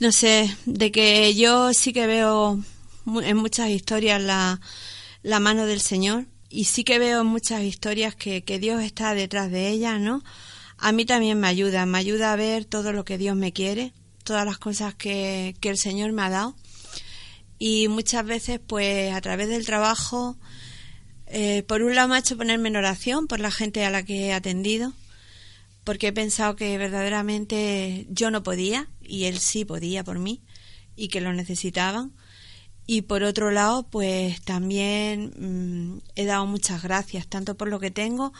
no 0.00 0.12
sé, 0.12 0.54
de 0.66 0.92
que 0.92 1.34
yo 1.34 1.72
sí 1.72 1.92
que 1.92 2.06
veo 2.06 2.62
en 3.22 3.36
muchas 3.36 3.70
historias 3.70 4.20
la, 4.20 4.60
la 5.22 5.40
mano 5.40 5.66
del 5.66 5.80
Señor 5.80 6.26
y 6.50 6.64
sí 6.64 6.84
que 6.84 6.98
veo 6.98 7.24
muchas 7.24 7.62
historias 7.62 8.14
que, 8.14 8.42
que 8.42 8.58
Dios 8.58 8.82
está 8.82 9.14
detrás 9.14 9.50
de 9.50 9.68
ellas, 9.68 10.00
¿no? 10.00 10.22
A 10.80 10.92
mí 10.92 11.04
también 11.04 11.38
me 11.38 11.46
ayuda, 11.46 11.84
me 11.84 11.98
ayuda 11.98 12.32
a 12.32 12.36
ver 12.36 12.64
todo 12.64 12.92
lo 12.92 13.04
que 13.04 13.18
Dios 13.18 13.36
me 13.36 13.52
quiere, 13.52 13.92
todas 14.24 14.46
las 14.46 14.58
cosas 14.58 14.94
que, 14.94 15.54
que 15.60 15.68
el 15.68 15.76
Señor 15.76 16.12
me 16.12 16.22
ha 16.22 16.30
dado. 16.30 16.56
Y 17.58 17.88
muchas 17.88 18.24
veces, 18.24 18.60
pues 18.66 19.14
a 19.14 19.20
través 19.20 19.48
del 19.48 19.66
trabajo, 19.66 20.38
eh, 21.26 21.62
por 21.64 21.82
un 21.82 21.94
lado 21.94 22.08
me 22.08 22.16
ha 22.16 22.20
hecho 22.20 22.38
ponerme 22.38 22.70
en 22.70 22.76
oración 22.76 23.26
por 23.26 23.38
la 23.38 23.50
gente 23.50 23.84
a 23.84 23.90
la 23.90 24.02
que 24.02 24.28
he 24.28 24.32
atendido, 24.32 24.94
porque 25.84 26.08
he 26.08 26.12
pensado 26.14 26.56
que 26.56 26.78
verdaderamente 26.78 28.06
yo 28.08 28.30
no 28.30 28.42
podía 28.42 28.88
y 29.02 29.24
él 29.24 29.38
sí 29.38 29.66
podía 29.66 30.02
por 30.02 30.18
mí 30.18 30.40
y 30.96 31.08
que 31.08 31.20
lo 31.20 31.34
necesitaban. 31.34 32.12
Y 32.86 33.02
por 33.02 33.22
otro 33.22 33.50
lado, 33.50 33.84
pues 33.84 34.40
también 34.40 35.32
mm, 35.36 36.00
he 36.16 36.24
dado 36.24 36.46
muchas 36.46 36.82
gracias, 36.82 37.28
tanto 37.28 37.56
por 37.56 37.68
lo 37.68 37.78
que 37.78 37.90
tengo 37.90 38.32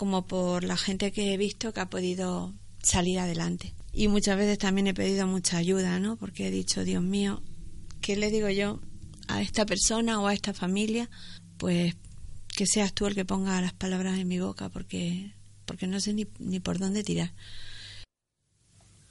como 0.00 0.26
por 0.26 0.64
la 0.64 0.78
gente 0.78 1.12
que 1.12 1.34
he 1.34 1.36
visto 1.36 1.74
que 1.74 1.80
ha 1.80 1.90
podido 1.90 2.54
salir 2.82 3.18
adelante. 3.18 3.74
Y 3.92 4.08
muchas 4.08 4.38
veces 4.38 4.56
también 4.56 4.86
he 4.86 4.94
pedido 4.94 5.26
mucha 5.26 5.58
ayuda, 5.58 5.98
¿no? 5.98 6.16
Porque 6.16 6.46
he 6.46 6.50
dicho, 6.50 6.84
Dios 6.84 7.02
mío, 7.02 7.42
¿qué 8.00 8.16
le 8.16 8.30
digo 8.30 8.48
yo 8.48 8.80
a 9.28 9.42
esta 9.42 9.66
persona 9.66 10.18
o 10.18 10.26
a 10.26 10.32
esta 10.32 10.54
familia? 10.54 11.10
Pues 11.58 11.96
que 12.48 12.66
seas 12.66 12.94
tú 12.94 13.08
el 13.08 13.14
que 13.14 13.26
ponga 13.26 13.60
las 13.60 13.74
palabras 13.74 14.18
en 14.18 14.26
mi 14.26 14.40
boca, 14.40 14.70
porque, 14.70 15.34
porque 15.66 15.86
no 15.86 16.00
sé 16.00 16.14
ni, 16.14 16.26
ni 16.38 16.60
por 16.60 16.78
dónde 16.78 17.04
tirar. 17.04 17.34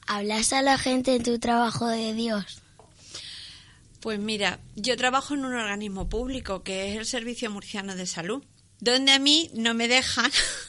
¿Hablas 0.08 0.54
a 0.54 0.64
la 0.64 0.80
gente 0.80 1.16
en 1.16 1.22
tu 1.22 1.38
trabajo 1.38 1.86
de 1.86 2.16
Dios? 2.16 2.64
Pues 4.00 4.18
mira, 4.18 4.60
yo 4.76 4.98
trabajo 4.98 5.36
en 5.36 5.46
un 5.46 5.54
organismo 5.54 6.10
público 6.10 6.64
que 6.64 6.90
es 6.90 6.98
el 6.98 7.06
Servicio 7.06 7.52
Murciano 7.52 7.96
de 7.96 8.08
Salud, 8.08 8.44
donde 8.80 9.12
a 9.12 9.20
mí 9.20 9.52
no 9.54 9.76
me 9.76 9.88
dejan, 9.88 10.32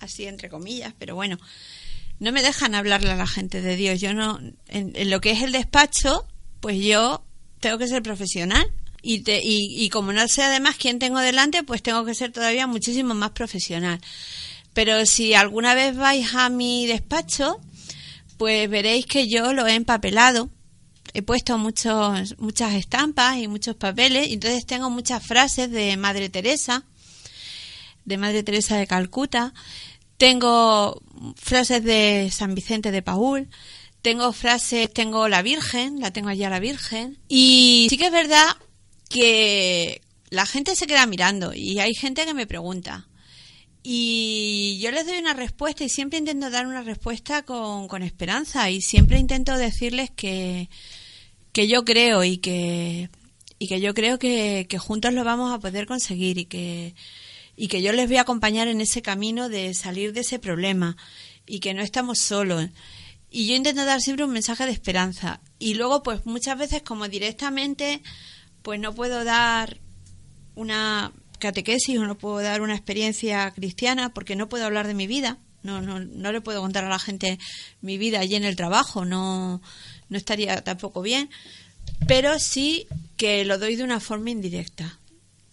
así 0.00 0.26
entre 0.26 0.48
comillas, 0.48 0.94
pero 0.98 1.14
bueno, 1.14 1.38
no 2.18 2.32
me 2.32 2.42
dejan 2.42 2.74
hablarle 2.74 3.10
a 3.10 3.16
la 3.16 3.26
gente 3.26 3.60
de 3.60 3.76
Dios. 3.76 4.00
Yo 4.00 4.14
no, 4.14 4.40
en, 4.68 5.10
lo 5.10 5.20
que 5.20 5.30
es 5.30 5.42
el 5.42 5.52
despacho, 5.52 6.26
pues 6.60 6.80
yo 6.82 7.24
tengo 7.60 7.78
que 7.78 7.88
ser 7.88 8.02
profesional 8.02 8.66
y, 9.02 9.20
te, 9.20 9.40
y, 9.42 9.84
y 9.84 9.88
como 9.90 10.12
no 10.12 10.26
sé 10.28 10.42
además 10.42 10.76
quién 10.78 10.98
tengo 10.98 11.20
delante, 11.20 11.62
pues 11.62 11.82
tengo 11.82 12.04
que 12.04 12.14
ser 12.14 12.32
todavía 12.32 12.66
muchísimo 12.66 13.14
más 13.14 13.30
profesional. 13.30 14.00
Pero 14.74 15.06
si 15.06 15.34
alguna 15.34 15.74
vez 15.74 15.96
vais 15.96 16.34
a 16.34 16.48
mi 16.48 16.86
despacho, 16.86 17.60
pues 18.36 18.68
veréis 18.68 19.06
que 19.06 19.28
yo 19.28 19.52
lo 19.52 19.66
he 19.66 19.74
empapelado 19.74 20.50
he 21.14 21.22
puesto 21.22 21.58
muchos, 21.58 22.36
muchas 22.38 22.74
estampas 22.74 23.38
y 23.38 23.48
muchos 23.48 23.76
papeles, 23.76 24.28
y 24.28 24.34
entonces 24.34 24.66
tengo 24.66 24.90
muchas 24.90 25.24
frases 25.24 25.70
de 25.70 25.96
Madre 25.96 26.28
Teresa, 26.28 26.84
de 28.08 28.16
Madre 28.16 28.42
Teresa 28.42 28.76
de 28.76 28.86
Calcuta, 28.86 29.52
tengo 30.18 31.00
frases 31.36 31.84
de 31.84 32.28
San 32.32 32.54
Vicente 32.54 32.90
de 32.90 33.02
Paul, 33.02 33.48
tengo 34.02 34.32
frases, 34.32 34.92
tengo 34.92 35.28
la 35.28 35.42
Virgen, 35.42 36.00
la 36.00 36.12
tengo 36.12 36.28
allá 36.28 36.50
la 36.50 36.60
Virgen, 36.60 37.18
y 37.28 37.86
sí 37.88 37.96
que 37.96 38.06
es 38.06 38.12
verdad 38.12 38.48
que 39.08 40.02
la 40.30 40.44
gente 40.44 40.76
se 40.76 40.86
queda 40.86 41.06
mirando 41.06 41.54
y 41.54 41.78
hay 41.78 41.94
gente 41.94 42.24
que 42.26 42.34
me 42.34 42.46
pregunta. 42.46 43.08
Y 43.82 44.78
yo 44.82 44.90
les 44.90 45.06
doy 45.06 45.18
una 45.18 45.34
respuesta 45.34 45.84
y 45.84 45.88
siempre 45.88 46.18
intento 46.18 46.50
dar 46.50 46.66
una 46.66 46.82
respuesta 46.82 47.42
con, 47.44 47.86
con 47.88 48.02
esperanza 48.02 48.70
y 48.70 48.82
siempre 48.82 49.18
intento 49.18 49.56
decirles 49.56 50.10
que, 50.10 50.68
que 51.52 51.68
yo 51.68 51.84
creo 51.84 52.24
y 52.24 52.38
que, 52.38 53.08
y 53.58 53.68
que 53.68 53.80
yo 53.80 53.94
creo 53.94 54.18
que 54.18 54.66
juntos 54.78 55.14
lo 55.14 55.24
vamos 55.24 55.54
a 55.54 55.60
poder 55.60 55.86
conseguir 55.86 56.38
y 56.38 56.46
que, 56.46 56.94
y 57.60 57.66
que 57.66 57.82
yo 57.82 57.92
les 57.92 58.06
voy 58.06 58.18
a 58.18 58.22
acompañar 58.22 58.68
en 58.68 58.80
ese 58.80 59.02
camino 59.02 59.48
de 59.48 59.74
salir 59.74 60.12
de 60.12 60.20
ese 60.20 60.38
problema 60.38 60.96
y 61.44 61.58
que 61.58 61.74
no 61.74 61.82
estamos 61.82 62.20
solos. 62.20 62.68
Y 63.32 63.48
yo 63.48 63.56
intento 63.56 63.84
dar 63.84 64.00
siempre 64.00 64.24
un 64.24 64.30
mensaje 64.30 64.64
de 64.64 64.70
esperanza. 64.70 65.40
Y 65.58 65.74
luego, 65.74 66.04
pues 66.04 66.24
muchas 66.24 66.56
veces, 66.56 66.82
como 66.82 67.08
directamente, 67.08 68.00
pues 68.62 68.78
no 68.78 68.94
puedo 68.94 69.24
dar 69.24 69.80
una 70.54 71.12
catequesis 71.40 71.98
o 71.98 72.06
no 72.06 72.16
puedo 72.16 72.38
dar 72.38 72.60
una 72.60 72.76
experiencia 72.76 73.50
cristiana 73.50 74.14
porque 74.14 74.36
no 74.36 74.48
puedo 74.48 74.64
hablar 74.64 74.86
de 74.86 74.94
mi 74.94 75.08
vida. 75.08 75.38
No, 75.64 75.82
no, 75.82 75.98
no 75.98 76.30
le 76.30 76.40
puedo 76.40 76.60
contar 76.60 76.84
a 76.84 76.88
la 76.88 77.00
gente 77.00 77.40
mi 77.80 77.98
vida 77.98 78.20
allí 78.20 78.36
en 78.36 78.44
el 78.44 78.54
trabajo. 78.54 79.04
No, 79.04 79.60
no 80.08 80.16
estaría 80.16 80.62
tampoco 80.62 81.02
bien, 81.02 81.28
pero 82.06 82.38
sí 82.38 82.86
que 83.16 83.44
lo 83.44 83.58
doy 83.58 83.74
de 83.74 83.82
una 83.82 83.98
forma 83.98 84.30
indirecta. 84.30 85.00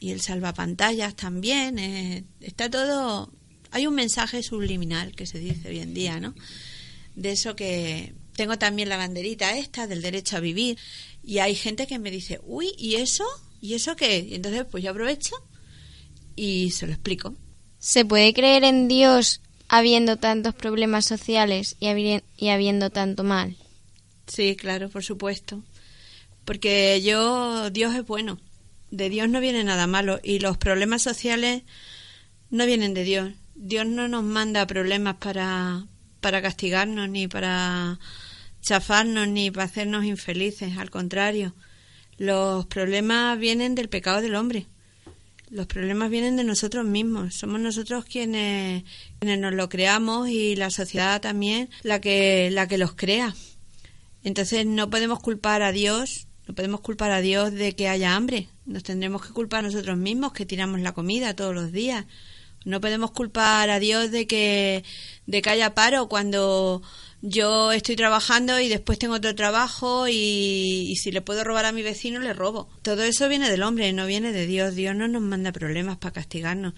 Y 0.05 0.11
el 0.11 0.21
salvapantallas 0.21 1.15
también, 1.15 1.79
eh, 1.79 2.25
está 2.39 2.69
todo... 2.69 3.33
Hay 3.71 3.87
un 3.87 3.95
mensaje 3.95 4.43
subliminal 4.43 5.15
que 5.15 5.25
se 5.25 5.39
dice 5.39 5.67
hoy 5.67 5.79
en 5.79 5.95
día, 5.95 6.19
¿no? 6.19 6.35
De 7.15 7.31
eso 7.31 7.55
que 7.55 8.13
tengo 8.35 8.59
también 8.59 8.87
la 8.87 8.97
banderita 8.97 9.57
esta 9.57 9.87
del 9.87 10.03
derecho 10.03 10.37
a 10.37 10.41
vivir 10.41 10.77
y 11.23 11.39
hay 11.39 11.55
gente 11.55 11.87
que 11.87 11.97
me 11.97 12.11
dice, 12.11 12.39
uy, 12.43 12.71
¿y 12.77 12.97
eso? 12.97 13.25
¿Y 13.61 13.73
eso 13.73 13.95
qué? 13.95 14.19
Y 14.19 14.35
entonces 14.35 14.67
pues 14.69 14.83
yo 14.83 14.91
aprovecho 14.91 15.35
y 16.35 16.69
se 16.69 16.85
lo 16.85 16.93
explico. 16.93 17.33
¿Se 17.79 18.05
puede 18.05 18.31
creer 18.35 18.63
en 18.63 18.87
Dios 18.87 19.41
habiendo 19.69 20.17
tantos 20.17 20.53
problemas 20.53 21.05
sociales 21.05 21.77
y, 21.79 21.87
y 22.37 22.49
habiendo 22.49 22.91
tanto 22.91 23.23
mal? 23.23 23.57
Sí, 24.27 24.55
claro, 24.55 24.87
por 24.87 25.03
supuesto. 25.03 25.63
Porque 26.45 27.01
yo, 27.01 27.71
Dios 27.71 27.95
es 27.95 28.05
bueno. 28.05 28.39
De 28.91 29.09
Dios 29.09 29.29
no 29.29 29.39
viene 29.39 29.63
nada 29.63 29.87
malo. 29.87 30.19
Y 30.23 30.39
los 30.39 30.57
problemas 30.57 31.01
sociales 31.01 31.63
no 32.49 32.65
vienen 32.65 32.93
de 32.93 33.03
Dios. 33.03 33.33
Dios 33.55 33.85
no 33.85 34.07
nos 34.07 34.23
manda 34.23 34.67
problemas 34.67 35.15
para, 35.15 35.85
para 36.21 36.41
castigarnos, 36.41 37.09
ni 37.09 37.27
para 37.27 37.99
chafarnos, 38.61 39.27
ni 39.27 39.51
para 39.51 39.65
hacernos 39.65 40.05
infelices. 40.05 40.77
Al 40.77 40.89
contrario, 40.89 41.55
los 42.17 42.65
problemas 42.65 43.37
vienen 43.39 43.75
del 43.75 43.89
pecado 43.89 44.21
del 44.21 44.35
hombre. 44.35 44.67
Los 45.49 45.67
problemas 45.67 46.09
vienen 46.09 46.35
de 46.35 46.43
nosotros 46.43 46.85
mismos. 46.85 47.35
Somos 47.35 47.59
nosotros 47.59 48.05
quienes, 48.05 48.83
quienes 49.19 49.39
nos 49.39 49.53
lo 49.53 49.69
creamos 49.69 50.29
y 50.29 50.55
la 50.55 50.69
sociedad 50.69 51.21
también 51.21 51.69
la 51.83 52.01
que, 52.01 52.49
la 52.51 52.67
que 52.67 52.77
los 52.77 52.95
crea. 52.95 53.35
Entonces 54.23 54.65
no 54.65 54.89
podemos 54.89 55.19
culpar 55.19 55.61
a 55.61 55.71
Dios 55.71 56.27
No 56.47 56.55
podemos 56.55 56.81
culpar 56.81 57.11
a 57.11 57.21
Dios 57.21 57.51
de 57.53 57.75
que 57.75 57.87
haya 57.87 58.15
hambre. 58.15 58.49
Nos 58.65 58.83
tendremos 58.83 59.25
que 59.25 59.33
culpar 59.33 59.63
nosotros 59.63 59.97
mismos 59.97 60.33
que 60.33 60.45
tiramos 60.45 60.79
la 60.81 60.93
comida 60.93 61.35
todos 61.35 61.53
los 61.53 61.71
días. 61.71 62.05
No 62.65 62.81
podemos 62.81 63.11
culpar 63.11 63.69
a 63.69 63.79
Dios 63.79 64.09
de 64.09 64.25
que, 64.25 64.83
de 65.27 65.41
que 65.43 65.49
haya 65.51 65.75
paro 65.75 66.09
cuando 66.09 66.81
yo 67.21 67.71
estoy 67.71 67.95
trabajando 67.95 68.59
y 68.59 68.67
después 68.67 68.97
tengo 68.97 69.15
otro 69.15 69.35
trabajo 69.35 70.07
y, 70.07 70.87
y, 70.89 70.95
si 70.95 71.11
le 71.11 71.21
puedo 71.21 71.43
robar 71.43 71.65
a 71.65 71.71
mi 71.71 71.83
vecino, 71.83 72.19
le 72.19 72.33
robo. 72.33 72.67
Todo 72.81 73.03
eso 73.03 73.29
viene 73.29 73.51
del 73.51 73.61
hombre, 73.61 73.93
no 73.93 74.07
viene 74.07 74.31
de 74.31 74.47
Dios. 74.47 74.73
Dios 74.73 74.95
no 74.95 75.07
nos 75.07 75.21
manda 75.21 75.51
problemas 75.51 75.97
para 75.97 76.13
castigarnos. 76.13 76.73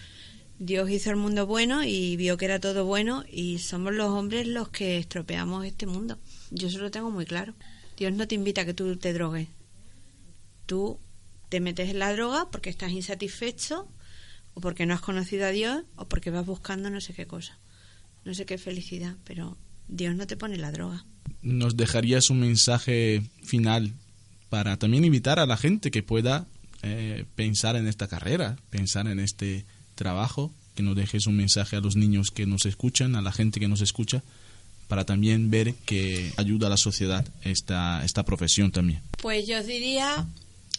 Dios 0.59 0.89
hizo 0.89 1.11
el 1.11 1.17
mundo 1.17 1.45
bueno 1.45 1.83
y 1.83 2.17
vio 2.17 2.35
que 2.35 2.45
era 2.45 2.59
todo 2.59 2.83
bueno 2.83 3.23
y 3.31 3.59
somos 3.59 3.93
los 3.93 4.09
hombres 4.09 4.47
los 4.47 4.69
que 4.69 4.97
estropeamos 4.97 5.65
este 5.65 5.85
mundo. 5.85 6.17
Yo 6.49 6.67
eso 6.67 6.79
lo 6.79 6.91
tengo 6.91 7.11
muy 7.11 7.25
claro. 7.25 7.53
Dios 7.95 8.11
no 8.11 8.27
te 8.27 8.35
invita 8.35 8.61
a 8.61 8.65
que 8.65 8.73
tú 8.73 8.97
te 8.97 9.13
drogues. 9.13 9.47
Tú 10.65 10.99
te 11.49 11.59
metes 11.59 11.89
en 11.89 11.99
la 11.99 12.13
droga 12.13 12.49
porque 12.51 12.69
estás 12.69 12.91
insatisfecho 12.91 13.87
o 14.53 14.61
porque 14.61 14.85
no 14.85 14.93
has 14.93 15.01
conocido 15.01 15.45
a 15.45 15.51
Dios 15.51 15.83
o 15.95 16.07
porque 16.07 16.31
vas 16.31 16.45
buscando 16.45 16.89
no 16.89 17.01
sé 17.01 17.13
qué 17.13 17.27
cosa. 17.27 17.57
No 18.25 18.33
sé 18.33 18.45
qué 18.45 18.57
felicidad, 18.57 19.15
pero 19.23 19.57
Dios 19.87 20.15
no 20.15 20.27
te 20.27 20.35
pone 20.35 20.57
la 20.57 20.71
droga. 20.71 21.05
¿Nos 21.41 21.77
dejarías 21.77 22.29
un 22.29 22.41
mensaje 22.41 23.23
final 23.43 23.93
para 24.49 24.77
también 24.77 25.05
invitar 25.05 25.39
a 25.39 25.45
la 25.45 25.57
gente 25.57 25.91
que 25.91 26.03
pueda 26.03 26.45
eh, 26.81 27.25
pensar 27.35 27.75
en 27.75 27.87
esta 27.87 28.07
carrera, 28.07 28.57
pensar 28.69 29.07
en 29.07 29.19
este 29.19 29.65
trabajo, 29.95 30.51
que 30.75 30.83
nos 30.83 30.95
dejes 30.95 31.27
un 31.27 31.37
mensaje 31.37 31.75
a 31.75 31.79
los 31.79 31.95
niños 31.95 32.31
que 32.31 32.45
nos 32.45 32.65
escuchan, 32.65 33.15
a 33.15 33.21
la 33.21 33.31
gente 33.31 33.59
que 33.59 33.67
nos 33.67 33.81
escucha, 33.81 34.23
para 34.87 35.05
también 35.05 35.49
ver 35.49 35.73
que 35.85 36.31
ayuda 36.37 36.67
a 36.67 36.69
la 36.69 36.77
sociedad 36.77 37.27
esta, 37.43 38.03
esta 38.03 38.23
profesión 38.23 38.71
también? 38.71 39.01
Pues 39.21 39.47
yo 39.47 39.63
diría 39.63 40.25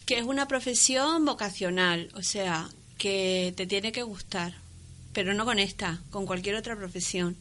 que 0.08 0.16
es 0.16 0.24
una 0.24 0.48
profesión 0.48 1.26
vocacional, 1.26 2.08
o 2.14 2.22
sea, 2.22 2.70
que 2.96 3.52
te 3.58 3.66
tiene 3.66 3.92
que 3.92 4.02
gustar, 4.02 4.54
pero 5.12 5.34
no 5.34 5.44
con 5.44 5.58
esta, 5.58 6.00
con 6.08 6.24
cualquier 6.24 6.54
otra 6.54 6.74
profesión. 6.76 7.36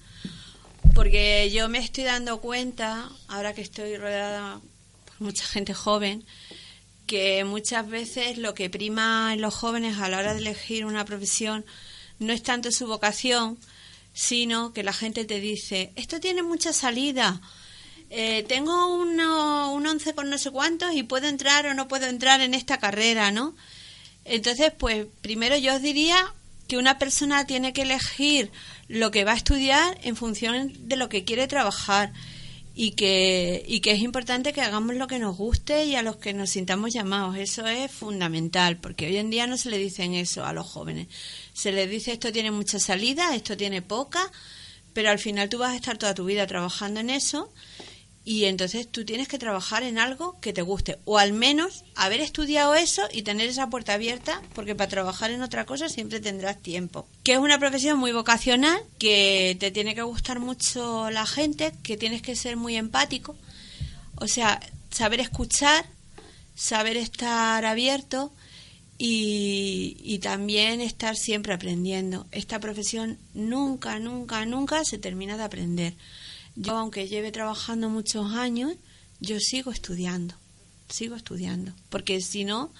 Porque 0.93 1.49
yo 1.49 1.69
me 1.69 1.77
estoy 1.77 2.03
dando 2.03 2.41
cuenta, 2.41 3.09
ahora 3.29 3.53
que 3.53 3.61
estoy 3.61 3.95
rodeada 3.95 4.59
por 5.05 5.27
mucha 5.27 5.45
gente 5.45 5.73
joven, 5.73 6.25
que 7.05 7.45
muchas 7.45 7.87
veces 7.87 8.37
lo 8.37 8.53
que 8.53 8.69
prima 8.69 9.31
en 9.31 9.39
los 9.39 9.55
jóvenes 9.55 9.99
a 9.99 10.09
la 10.09 10.17
hora 10.17 10.33
de 10.33 10.41
elegir 10.41 10.85
una 10.85 11.05
profesión 11.05 11.65
no 12.19 12.33
es 12.33 12.43
tanto 12.43 12.73
su 12.73 12.85
vocación, 12.85 13.57
sino 14.11 14.73
que 14.73 14.83
la 14.83 14.91
gente 14.91 15.23
te 15.23 15.39
dice, 15.39 15.93
esto 15.95 16.19
tiene 16.19 16.43
mucha 16.43 16.73
salida, 16.73 17.39
eh, 18.09 18.45
tengo 18.47 18.87
un 18.95 19.19
once 19.87 20.13
con 20.13 20.29
no 20.29 20.37
sé 20.37 20.51
cuántos 20.51 20.93
y 20.93 21.03
puedo 21.03 21.27
entrar 21.27 21.65
o 21.67 21.73
no 21.73 21.87
puedo 21.87 22.07
entrar 22.07 22.41
en 22.41 22.53
esta 22.53 22.77
carrera, 22.77 23.31
¿no? 23.31 23.55
Entonces, 24.25 24.71
pues 24.77 25.07
primero 25.21 25.57
yo 25.57 25.75
os 25.75 25.81
diría 25.81 26.33
que 26.67 26.77
una 26.77 26.99
persona 26.99 27.45
tiene 27.45 27.73
que 27.73 27.83
elegir 27.83 28.51
lo 28.87 29.11
que 29.11 29.23
va 29.23 29.33
a 29.33 29.37
estudiar 29.37 29.97
en 30.03 30.15
función 30.15 30.73
de 30.87 30.97
lo 30.97 31.09
que 31.09 31.23
quiere 31.23 31.47
trabajar 31.47 32.11
y 32.75 32.91
que, 32.91 33.63
y 33.67 33.79
que 33.79 33.91
es 33.91 34.01
importante 34.01 34.53
que 34.53 34.61
hagamos 34.61 34.95
lo 34.95 35.07
que 35.07 35.17
nos 35.17 35.35
guste 35.35 35.85
y 35.85 35.95
a 35.95 36.03
los 36.03 36.17
que 36.17 36.33
nos 36.33 36.51
sintamos 36.51 36.93
llamados. 36.93 37.37
Eso 37.37 37.65
es 37.67 37.89
fundamental, 37.91 38.77
porque 38.77 39.07
hoy 39.07 39.17
en 39.17 39.29
día 39.29 39.47
no 39.47 39.57
se 39.57 39.69
le 39.69 39.77
dicen 39.77 40.13
eso 40.13 40.45
a 40.45 40.53
los 40.53 40.67
jóvenes. 40.67 41.07
Se 41.53 41.71
les 41.71 41.89
dice 41.89 42.11
esto 42.11 42.31
tiene 42.31 42.51
mucha 42.51 42.79
salida, 42.79 43.33
esto 43.35 43.57
tiene 43.57 43.81
poca, 43.81 44.31
pero 44.93 45.09
al 45.09 45.19
final 45.19 45.49
tú 45.49 45.57
vas 45.57 45.71
a 45.73 45.75
estar 45.75 45.97
toda 45.97 46.13
tu 46.13 46.25
vida 46.25 46.45
trabajando 46.47 46.99
en 46.99 47.09
eso 47.09 47.51
y 48.27 48.43
entonces 48.43 48.89
tú 48.89 49.05
tienes 49.05 49.29
que 49.29 49.39
trabajar 49.39 49.83
en 49.83 49.97
algo 49.97 50.37
que 50.41 50.51
te 50.51 50.61
guste 50.61 50.99
o 51.05 51.17
al 51.17 51.31
menos 51.31 51.85
haber 51.95 52.19
estudiado 52.19 52.75
eso 52.75 53.03
y 53.13 53.21
tener 53.21 53.47
esa 53.47 53.69
puerta 53.69 53.93
abierta 53.93 54.41
porque 54.53 54.75
para 54.75 54.89
trabajar 54.89 55.31
en 55.31 55.41
otra 55.41 55.65
cosa 55.65 55.87
siempre 55.87 56.19
tendrás 56.19 56.61
tiempo. 56.61 57.07
Que 57.23 57.31
es 57.31 57.39
una 57.39 57.57
profesión 57.57 57.97
muy 57.97 58.11
vocacional, 58.11 58.81
que 58.99 59.55
te 59.61 59.71
tiene 59.71 59.95
que 59.95 60.01
gustar 60.01 60.41
mucho 60.41 61.09
la 61.09 61.25
gente, 61.25 61.71
que 61.83 61.95
tienes 61.95 62.21
que 62.21 62.35
ser 62.35 62.57
muy 62.57 62.75
empático, 62.75 63.37
o 64.17 64.27
sea, 64.27 64.59
saber 64.91 65.21
escuchar, 65.21 65.85
saber 66.53 66.97
estar 66.97 67.63
abierto 67.63 68.33
y, 68.97 69.95
y 70.03 70.19
también 70.19 70.81
estar 70.81 71.15
siempre 71.15 71.53
aprendiendo. 71.53 72.27
Esta 72.33 72.59
profesión 72.59 73.19
nunca, 73.33 73.99
nunca, 73.99 74.45
nunca 74.45 74.83
se 74.83 74.97
termina 74.97 75.37
de 75.37 75.43
aprender 75.43 75.93
yo, 76.57 76.75
aunque 76.75 77.07
lleve 77.07 77.31
trabajando 77.31 77.87
muchos 77.87 78.33
años, 78.33 78.73
yo 79.19 79.39
sigo 79.39 79.71
estudiando, 79.71 80.33
sigo 80.89 81.15
estudiando, 81.15 81.71
porque 81.89 82.19
si 82.19 82.45
no, 82.45 82.73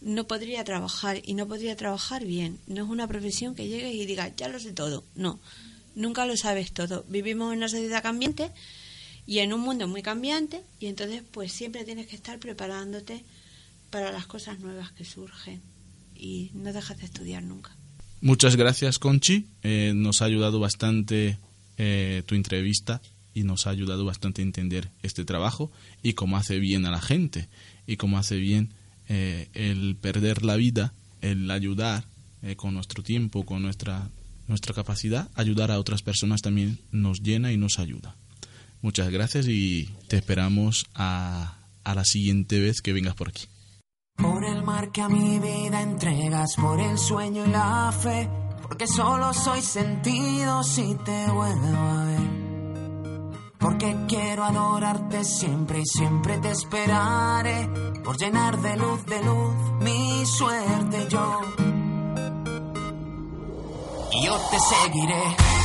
no 0.00 0.28
podría 0.28 0.62
trabajar 0.62 1.20
y 1.24 1.34
no 1.34 1.48
podría 1.48 1.76
trabajar 1.76 2.24
bien. 2.24 2.60
No 2.68 2.84
es 2.84 2.88
una 2.88 3.08
profesión 3.08 3.56
que 3.56 3.66
llegue 3.66 3.92
y 3.92 4.06
diga, 4.06 4.34
ya 4.36 4.48
lo 4.48 4.60
sé 4.60 4.72
todo. 4.72 5.02
No, 5.16 5.40
nunca 5.96 6.26
lo 6.26 6.36
sabes 6.36 6.72
todo. 6.72 7.04
Vivimos 7.08 7.52
en 7.52 7.58
una 7.58 7.68
sociedad 7.68 8.02
cambiante 8.02 8.52
y 9.26 9.40
en 9.40 9.52
un 9.52 9.60
mundo 9.62 9.88
muy 9.88 10.02
cambiante 10.02 10.62
y 10.78 10.86
entonces 10.86 11.22
pues 11.30 11.52
siempre 11.52 11.84
tienes 11.84 12.06
que 12.06 12.16
estar 12.16 12.38
preparándote 12.38 13.24
para 13.90 14.12
las 14.12 14.26
cosas 14.26 14.60
nuevas 14.60 14.92
que 14.92 15.04
surgen 15.04 15.60
y 16.14 16.50
no 16.54 16.72
dejas 16.72 16.98
de 16.98 17.06
estudiar 17.06 17.42
nunca. 17.42 17.76
Muchas 18.20 18.56
gracias, 18.56 18.98
Conchi. 18.98 19.46
Eh, 19.62 19.92
nos 19.94 20.22
ha 20.22 20.26
ayudado 20.26 20.60
bastante 20.60 21.38
eh, 21.78 22.22
tu 22.26 22.34
entrevista 22.34 23.00
y 23.34 23.44
nos 23.44 23.66
ha 23.66 23.70
ayudado 23.70 24.04
bastante 24.04 24.42
a 24.42 24.44
entender 24.44 24.90
este 25.02 25.24
trabajo 25.24 25.70
y 26.02 26.14
cómo 26.14 26.36
hace 26.36 26.58
bien 26.58 26.86
a 26.86 26.90
la 26.90 27.00
gente 27.00 27.48
y 27.86 27.96
cómo 27.96 28.18
hace 28.18 28.36
bien 28.36 28.74
eh, 29.08 29.48
el 29.54 29.96
perder 29.96 30.44
la 30.44 30.56
vida, 30.56 30.92
el 31.20 31.48
ayudar 31.50 32.04
eh, 32.42 32.56
con 32.56 32.74
nuestro 32.74 33.04
tiempo, 33.04 33.46
con 33.46 33.62
nuestra, 33.62 34.10
nuestra 34.48 34.74
capacidad, 34.74 35.30
ayudar 35.34 35.70
a 35.70 35.78
otras 35.78 36.02
personas 36.02 36.42
también 36.42 36.80
nos 36.90 37.22
llena 37.22 37.52
y 37.52 37.56
nos 37.56 37.78
ayuda. 37.78 38.16
Muchas 38.82 39.10
gracias 39.10 39.46
y 39.46 39.88
te 40.08 40.16
esperamos 40.16 40.86
a, 40.94 41.58
a 41.84 41.94
la 41.94 42.04
siguiente 42.04 42.60
vez 42.60 42.80
que 42.80 42.92
vengas 42.92 43.14
por 43.14 43.28
aquí. 43.28 43.46
Por 44.16 44.44
el 44.44 44.64
mar 44.64 44.90
que 44.90 45.00
a 45.00 45.08
mi 45.08 45.38
vida 45.38 45.80
entregas, 45.80 46.56
por 46.56 46.80
el 46.80 46.98
sueño 46.98 47.46
y 47.46 47.50
la 47.50 47.92
fe 47.92 48.28
porque 48.68 48.86
solo 48.86 49.32
soy 49.32 49.62
sentido 49.62 50.62
si 50.62 50.94
te 50.96 51.26
vuelvo 51.30 51.76
a 51.78 52.04
ver. 52.04 52.38
Porque 53.58 53.96
quiero 54.06 54.44
adorarte 54.44 55.24
siempre 55.24 55.80
y 55.80 55.86
siempre 55.86 56.38
te 56.38 56.50
esperaré. 56.50 57.68
Por 58.04 58.16
llenar 58.18 58.60
de 58.60 58.76
luz, 58.76 59.04
de 59.06 59.22
luz 59.24 59.54
mi 59.80 60.24
suerte 60.26 61.06
yo. 61.08 61.40
Y 64.12 64.26
yo 64.26 64.36
te 64.50 64.58
seguiré. 64.60 65.57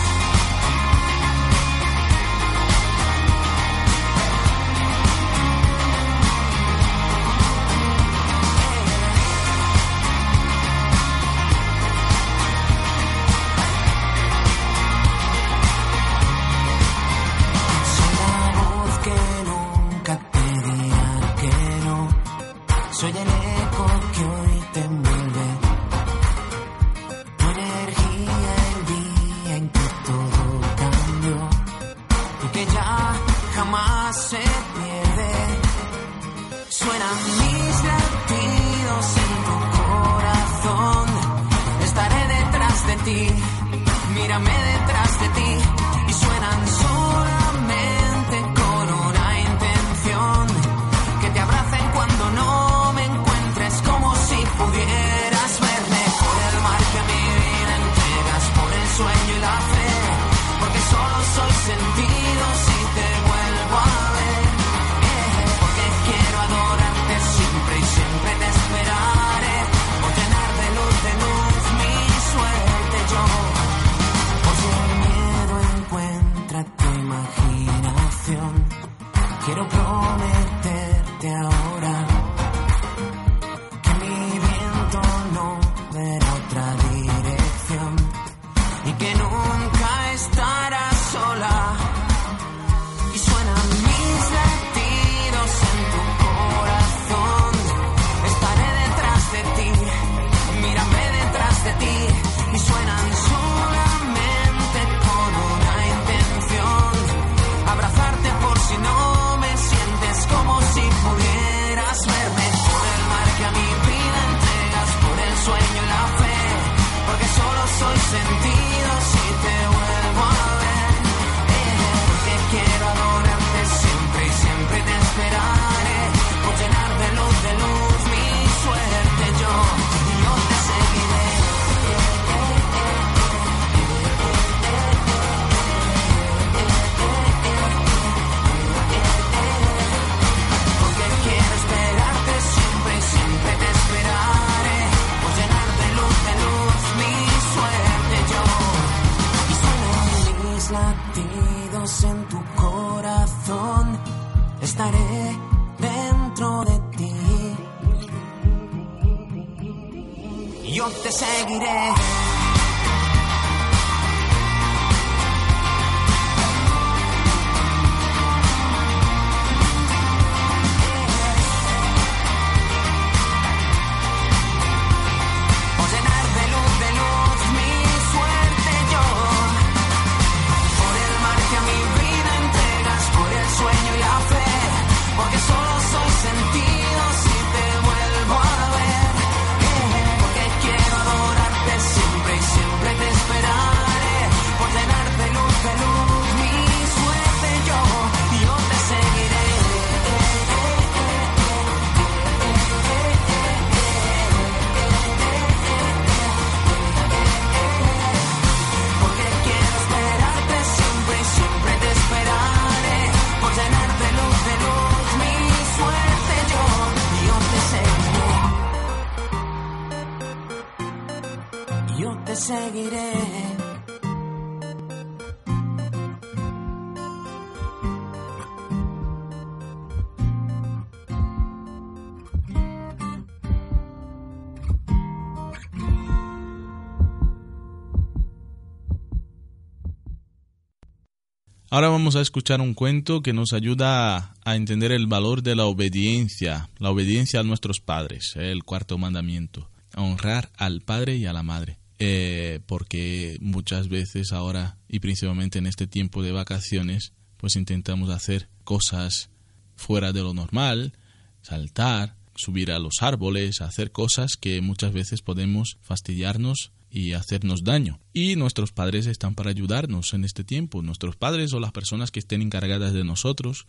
Ahora 241.73 241.89
vamos 241.89 242.15
a 242.15 242.21
escuchar 242.21 242.61
un 242.61 242.75
cuento 242.75 243.23
que 243.23 243.33
nos 243.33 243.51
ayuda 243.51 244.35
a, 244.45 244.55
entender 244.55 244.91
el 244.91 245.07
valor 245.07 245.41
de 245.41 245.55
la 245.55 245.65
obediencia, 245.65 246.69
la 246.77 246.91
obediencia 246.91 247.39
a 247.39 247.43
nuestros 247.43 247.79
padres, 247.79 248.35
eh, 248.35 248.51
el 248.51 248.63
cuarto 248.63 248.99
mandamiento, 248.99 249.71
honrar 249.95 250.51
al 250.55 250.81
padre 250.81 251.15
y 251.15 251.25
a 251.25 251.33
la 251.33 251.41
madre. 251.41 251.79
Eh, 251.97 252.59
porque 252.67 253.39
muchas 253.41 253.89
veces 253.89 254.33
ahora, 254.33 254.77
y 254.87 254.99
principalmente 254.99 255.57
en 255.57 255.65
este 255.65 255.87
tiempo 255.87 256.21
de 256.21 256.31
vacaciones, 256.31 257.13
pues 257.37 257.55
intentamos 257.55 258.11
hacer 258.11 258.49
cosas 258.63 259.31
fuera 259.75 260.13
de 260.13 260.21
lo 260.21 260.35
normal, 260.35 260.93
saltar, 261.41 262.17
subir 262.35 262.71
a 262.71 262.77
los 262.77 263.01
árboles, 263.01 263.61
hacer 263.61 263.91
cosas 263.91 264.35
que 264.39 264.61
muchas 264.61 264.93
veces 264.93 265.23
podemos 265.23 265.79
fastidiarnos 265.81 266.71
y 266.93 267.13
hacernos 267.13 267.63
daño. 267.63 267.99
Y 268.13 268.35
nuestros 268.35 268.71
padres 268.71 269.07
están 269.07 269.33
para 269.33 269.49
ayudarnos 269.49 270.13
en 270.13 270.23
este 270.23 270.43
tiempo, 270.43 270.83
nuestros 270.83 271.15
padres 271.15 271.51
o 271.53 271.59
las 271.59 271.71
personas 271.71 272.11
que 272.11 272.19
estén 272.19 272.43
encargadas 272.43 272.93
de 272.93 273.03
nosotros 273.03 273.65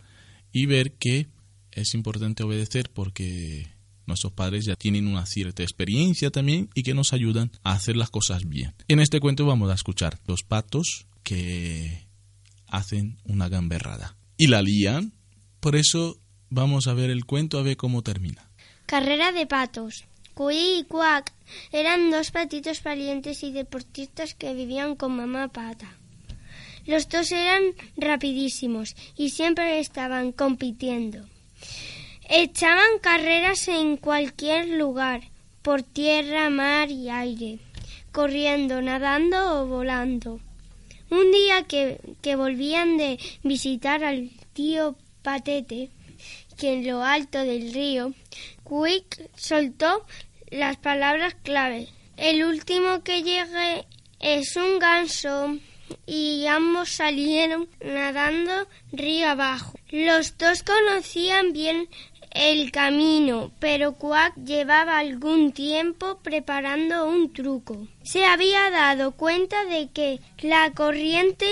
y 0.51 0.67
ver 0.67 0.93
que 0.93 1.27
es 1.71 1.95
importante 1.95 2.43
obedecer 2.43 2.91
porque 2.93 3.67
nuestros 4.05 4.31
padres 4.31 4.65
ya 4.65 4.75
tienen 4.75 5.07
una 5.07 5.25
cierta 5.25 5.63
experiencia 5.63 6.29
también 6.29 6.69
y 6.75 6.83
que 6.83 6.93
nos 6.93 7.13
ayudan 7.13 7.51
a 7.63 7.73
hacer 7.73 7.97
las 7.97 8.11
cosas 8.11 8.47
bien. 8.47 8.75
En 8.87 8.99
este 8.99 9.19
cuento 9.19 9.47
vamos 9.47 9.71
a 9.71 9.73
escuchar 9.73 10.19
los 10.27 10.43
patos 10.43 11.07
que 11.23 12.05
hacen 12.67 13.17
una 13.23 13.49
gamberrada 13.49 14.15
y 14.37 14.47
la 14.47 14.61
lían. 14.61 15.13
Por 15.59 15.75
eso 15.75 16.19
vamos 16.51 16.85
a 16.85 16.93
ver 16.93 17.09
el 17.09 17.25
cuento 17.25 17.57
a 17.57 17.63
ver 17.63 17.75
cómo 17.75 18.03
termina. 18.03 18.51
Carrera 18.85 19.31
de 19.31 19.47
patos. 19.47 20.05
Cuí 20.35 20.79
y 20.79 20.83
Cuac 20.83 21.31
eran 21.71 22.11
dos 22.11 22.31
patitos 22.31 22.83
valientes 22.83 23.41
y 23.41 23.53
deportistas 23.53 24.35
que 24.35 24.53
vivían 24.53 24.97
con 24.97 25.15
mamá 25.15 25.47
pata. 25.47 25.97
Los 26.85 27.07
dos 27.07 27.31
eran 27.31 27.63
rapidísimos 27.95 28.97
y 29.15 29.29
siempre 29.29 29.79
estaban 29.79 30.33
compitiendo. 30.33 31.25
Echaban 32.29 32.99
carreras 33.01 33.69
en 33.69 33.95
cualquier 33.95 34.67
lugar, 34.67 35.21
por 35.61 35.83
tierra, 35.83 36.49
mar 36.49 36.91
y 36.91 37.09
aire, 37.09 37.59
corriendo, 38.11 38.81
nadando 38.81 39.61
o 39.61 39.67
volando. 39.67 40.41
Un 41.09 41.31
día 41.31 41.63
que, 41.63 42.01
que 42.21 42.35
volvían 42.35 42.97
de 42.97 43.19
visitar 43.41 44.03
al 44.03 44.31
tío 44.51 44.97
Patete, 45.21 45.91
que 46.57 46.73
en 46.73 46.87
lo 46.87 47.03
alto 47.03 47.39
del 47.39 47.73
río, 47.73 48.13
Quick 48.67 49.29
soltó 49.35 50.05
las 50.49 50.77
palabras 50.77 51.35
clave. 51.43 51.87
El 52.17 52.43
último 52.43 53.03
que 53.03 53.23
llegue 53.23 53.85
es 54.19 54.55
un 54.55 54.79
ganso 54.79 55.57
y 56.05 56.45
ambos 56.47 56.89
salieron 56.89 57.69
nadando 57.83 58.67
río 58.91 59.29
abajo. 59.29 59.77
Los 59.89 60.37
dos 60.37 60.63
conocían 60.63 61.53
bien 61.53 61.89
el 62.35 62.71
camino, 62.71 63.51
pero 63.59 63.93
Quack 63.93 64.35
llevaba 64.35 64.99
algún 64.99 65.53
tiempo 65.53 66.19
preparando 66.21 67.07
un 67.07 67.31
truco. 67.31 67.87
Se 68.03 68.25
había 68.25 68.69
dado 68.71 69.13
cuenta 69.13 69.63
de 69.65 69.87
que 69.91 70.19
la 70.41 70.71
corriente 70.73 71.45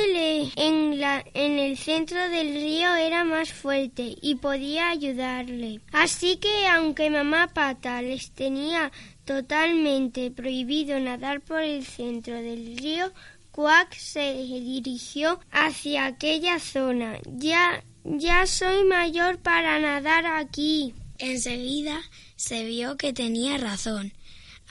en, 0.57 0.99
la- 0.99 1.23
en 1.34 1.57
el 1.57 1.77
centro 1.77 2.29
del 2.29 2.53
río 2.53 2.93
era 2.95 3.23
más 3.23 3.51
fuerte 3.53 4.15
y 4.21 4.36
podía 4.36 4.89
ayudarle. 4.89 5.79
Así 5.93 6.36
que 6.38 6.67
aunque 6.67 7.09
mamá 7.09 7.47
pata 7.53 8.01
les 8.01 8.31
tenía 8.31 8.91
totalmente 9.25 10.31
prohibido 10.31 10.99
nadar 10.99 11.39
por 11.41 11.61
el 11.61 11.86
centro 11.86 12.36
del 12.36 12.77
río, 12.77 13.11
Quack 13.51 13.93
se 13.93 14.34
dirigió 14.34 15.39
hacia 15.51 16.05
aquella 16.07 16.59
zona. 16.59 17.19
Ya, 17.25 17.84
ya 18.04 18.45
soy 18.45 18.84
mayor 18.86 19.39
para 19.39 19.80
nadar 19.80 20.26
aquí. 20.26 20.93
Enseguida 21.18 22.01
se 22.36 22.66
vio 22.66 22.97
que 22.97 23.14
tenía 23.14 23.58
razón. 23.58 24.14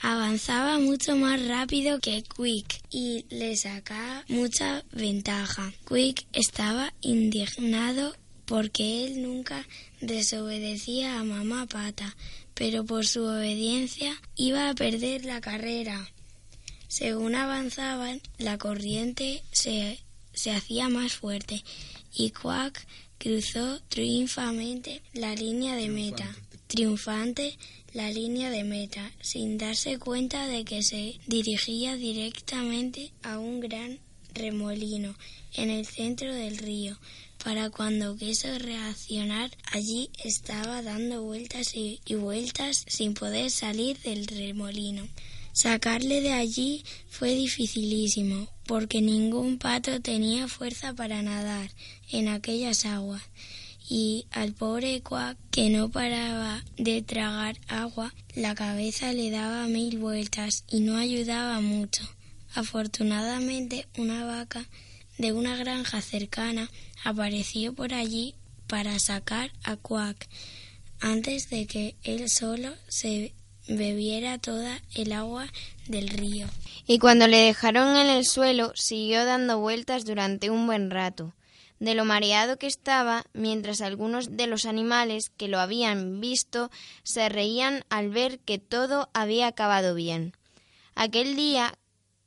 Avanzaba 0.01 0.79
mucho 0.79 1.15
más 1.15 1.45
rápido 1.47 1.99
que 1.99 2.23
Quick 2.23 2.81
y 2.89 3.25
le 3.29 3.55
sacaba 3.55 4.25
mucha 4.27 4.83
ventaja. 4.91 5.71
Quick 5.87 6.27
estaba 6.33 6.93
indignado 7.01 8.13
porque 8.45 9.05
él 9.05 9.21
nunca 9.21 9.65
desobedecía 10.01 11.19
a 11.19 11.23
mamá 11.23 11.65
pata, 11.67 12.15
pero 12.53 12.85
por 12.85 13.05
su 13.05 13.23
obediencia 13.23 14.13
iba 14.35 14.69
a 14.69 14.75
perder 14.75 15.25
la 15.25 15.39
carrera. 15.39 16.11
Según 16.87 17.35
avanzaban, 17.35 18.21
la 18.37 18.57
corriente 18.57 19.41
se, 19.51 19.99
se 20.33 20.51
hacía 20.51 20.89
más 20.89 21.13
fuerte 21.13 21.63
y 22.13 22.31
Quack 22.31 22.85
cruzó 23.23 23.79
triunfamente 23.87 25.01
la 25.13 25.33
línea 25.33 25.77
de 25.77 25.87
meta. 25.87 26.29
Triunfante 26.67 27.57
la 27.93 28.11
línea 28.11 28.49
de 28.49 28.65
meta, 28.65 29.13
sin 29.21 29.57
darse 29.57 29.97
cuenta 29.97 30.45
de 30.47 30.65
que 30.65 30.83
se 30.83 31.21
dirigía 31.25 31.95
directamente 31.95 33.13
a 33.21 33.39
un 33.39 33.61
gran 33.61 33.99
remolino 34.33 35.15
en 35.53 35.69
el 35.69 35.85
centro 35.85 36.33
del 36.33 36.57
río. 36.57 36.99
Para 37.41 37.69
cuando 37.69 38.17
quiso 38.17 38.59
reaccionar, 38.59 39.51
allí 39.71 40.09
estaba 40.21 40.81
dando 40.81 41.23
vueltas 41.23 41.75
y, 41.75 42.01
y 42.05 42.15
vueltas 42.15 42.83
sin 42.89 43.13
poder 43.13 43.51
salir 43.51 43.97
del 43.99 44.27
remolino. 44.27 45.07
Sacarle 45.53 46.21
de 46.21 46.33
allí 46.33 46.83
fue 47.07 47.35
dificilísimo, 47.35 48.47
porque 48.65 49.01
ningún 49.01 49.59
pato 49.59 50.01
tenía 50.01 50.47
fuerza 50.47 50.93
para 50.93 51.21
nadar 51.21 51.69
en 52.11 52.27
aquellas 52.27 52.85
aguas 52.85 53.21
y 53.89 54.25
al 54.31 54.53
pobre 54.53 55.01
Quack, 55.01 55.37
que 55.51 55.69
no 55.69 55.89
paraba 55.89 56.63
de 56.77 57.01
tragar 57.01 57.59
agua, 57.67 58.13
la 58.33 58.55
cabeza 58.55 59.13
le 59.13 59.29
daba 59.29 59.67
mil 59.67 59.99
vueltas 59.99 60.63
y 60.69 60.79
no 60.79 60.97
ayudaba 60.97 61.59
mucho. 61.61 62.03
Afortunadamente, 62.55 63.87
una 63.97 64.25
vaca 64.25 64.67
de 65.17 65.33
una 65.33 65.55
granja 65.55 66.01
cercana 66.01 66.71
apareció 67.03 67.73
por 67.73 67.93
allí 67.93 68.35
para 68.67 68.97
sacar 68.99 69.51
a 69.63 69.75
Quack 69.75 70.27
antes 70.99 71.49
de 71.49 71.67
que 71.67 71.95
él 72.03 72.29
solo 72.29 72.73
se 72.87 73.33
bebiera 73.67 74.37
toda 74.37 74.81
el 74.95 75.11
agua 75.11 75.47
del 75.87 76.09
río. 76.09 76.47
Y 76.85 76.99
cuando 76.99 77.27
le 77.27 77.37
dejaron 77.37 77.95
en 77.95 78.07
el 78.07 78.25
suelo, 78.25 78.71
siguió 78.75 79.25
dando 79.25 79.59
vueltas 79.59 80.05
durante 80.05 80.49
un 80.49 80.65
buen 80.65 80.89
rato 80.89 81.33
de 81.83 81.95
lo 81.95 82.05
mareado 82.05 82.57
que 82.57 82.67
estaba, 82.67 83.25
mientras 83.33 83.81
algunos 83.81 84.37
de 84.37 84.47
los 84.47 84.65
animales 84.65 85.29
que 85.35 85.49
lo 85.49 85.59
habían 85.59 86.21
visto 86.21 86.71
se 87.03 87.27
reían 87.27 87.83
al 87.89 88.09
ver 88.09 88.39
que 88.39 88.57
todo 88.57 89.09
había 89.13 89.47
acabado 89.47 89.93
bien. 89.93 90.33
Aquel 90.95 91.35
día, 91.35 91.77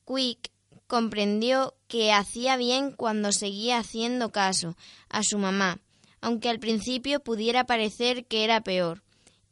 Quick 0.07 0.51
comprendió 0.87 1.75
que 1.89 2.13
hacía 2.13 2.59
bien 2.59 2.93
cuando 2.93 3.33
seguía 3.33 3.79
haciendo 3.79 4.31
caso 4.31 4.77
a 5.09 5.23
su 5.23 5.39
mamá, 5.39 5.79
aunque 6.21 6.51
al 6.51 6.59
principio 6.59 7.21
pudiera 7.21 7.65
parecer 7.65 8.27
que 8.27 8.45
era 8.45 8.61
peor. 8.61 9.03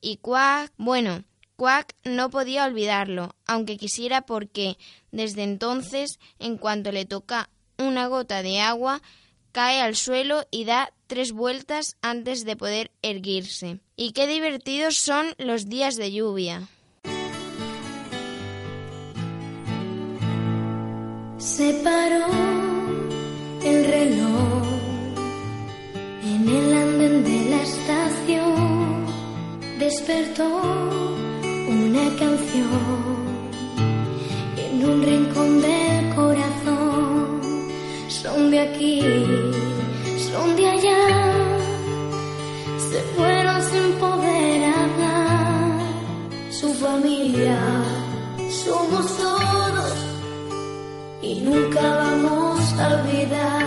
Y 0.02 0.18
Quack, 0.18 0.70
bueno, 0.76 1.24
Quack 1.56 1.94
no 2.04 2.30
podía 2.30 2.64
olvidarlo, 2.64 3.34
aunque 3.46 3.76
quisiera 3.76 4.22
porque 4.22 4.76
desde 5.12 5.44
entonces, 5.44 6.18
en 6.38 6.56
cuanto 6.56 6.90
le 6.90 7.04
toca 7.04 7.48
una 7.78 8.06
gota 8.08 8.42
de 8.42 8.60
agua, 8.60 9.02
cae 9.52 9.80
al 9.80 9.94
suelo 9.94 10.46
y 10.50 10.64
da 10.64 10.92
tres 11.06 11.32
vueltas 11.32 11.96
antes 12.02 12.44
de 12.44 12.56
poder 12.56 12.90
erguirse. 13.02 13.78
Y 13.96 14.12
qué 14.12 14.26
divertidos 14.26 14.96
son 14.96 15.34
los 15.38 15.68
días 15.68 15.94
de 15.96 16.10
lluvia. 16.10 16.68
Se 21.38 21.74
paró 21.84 22.26
el 23.62 23.84
reloj 23.84 24.64
en 26.24 26.48
el 26.48 26.74
andén 26.74 27.22
de 27.22 27.50
la 27.50 27.62
estación, 27.62 29.06
despertó 29.78 30.93
una 32.04 32.16
canción 32.16 32.68
en 34.56 34.84
un 34.84 35.02
rincón 35.02 35.60
del 35.60 36.14
corazón. 36.14 37.40
Son 38.08 38.50
de 38.50 38.60
aquí, 38.60 39.00
son 40.30 40.56
de 40.56 40.66
allá, 40.66 41.06
se 42.90 43.00
fueron 43.16 43.62
sin 43.62 43.92
poder 43.98 44.64
hablar. 44.74 45.80
Su 46.50 46.74
familia 46.74 47.58
somos 48.50 49.06
todos 49.16 49.92
y 51.22 51.40
nunca 51.40 51.80
vamos 51.80 52.60
a 52.78 52.94
olvidar. 52.94 53.63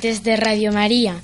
Oyentes 0.00 0.24
de 0.24 0.36
Radio 0.36 0.72
María. 0.72 1.20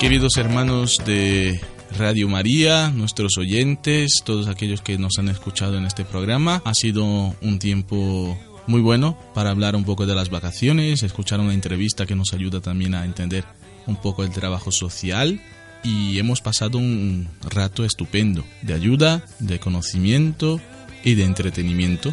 Queridos 0.00 0.36
hermanos 0.36 1.00
de 1.06 1.60
Radio 1.96 2.28
María, 2.28 2.90
nuestros 2.90 3.38
oyentes, 3.38 4.22
todos 4.24 4.48
aquellos 4.48 4.80
que 4.80 4.98
nos 4.98 5.18
han 5.18 5.28
escuchado 5.28 5.76
en 5.76 5.84
este 5.84 6.04
programa, 6.04 6.62
ha 6.64 6.74
sido 6.74 7.04
un 7.04 7.58
tiempo 7.60 8.36
muy 8.66 8.80
bueno 8.80 9.16
para 9.34 9.50
hablar 9.50 9.76
un 9.76 9.84
poco 9.84 10.06
de 10.06 10.14
las 10.16 10.30
vacaciones, 10.30 11.04
escuchar 11.04 11.38
una 11.38 11.54
entrevista 11.54 12.06
que 12.06 12.16
nos 12.16 12.32
ayuda 12.32 12.60
también 12.60 12.94
a 12.94 13.04
entender 13.04 13.44
un 13.86 13.96
poco 13.96 14.24
el 14.24 14.30
trabajo 14.30 14.72
social 14.72 15.40
y 15.82 16.18
hemos 16.18 16.40
pasado 16.40 16.78
un 16.78 17.28
rato 17.42 17.84
estupendo 17.84 18.44
de 18.62 18.74
ayuda, 18.74 19.22
de 19.38 19.58
conocimiento 19.58 20.60
y 21.04 21.14
de 21.14 21.24
entretenimiento. 21.24 22.12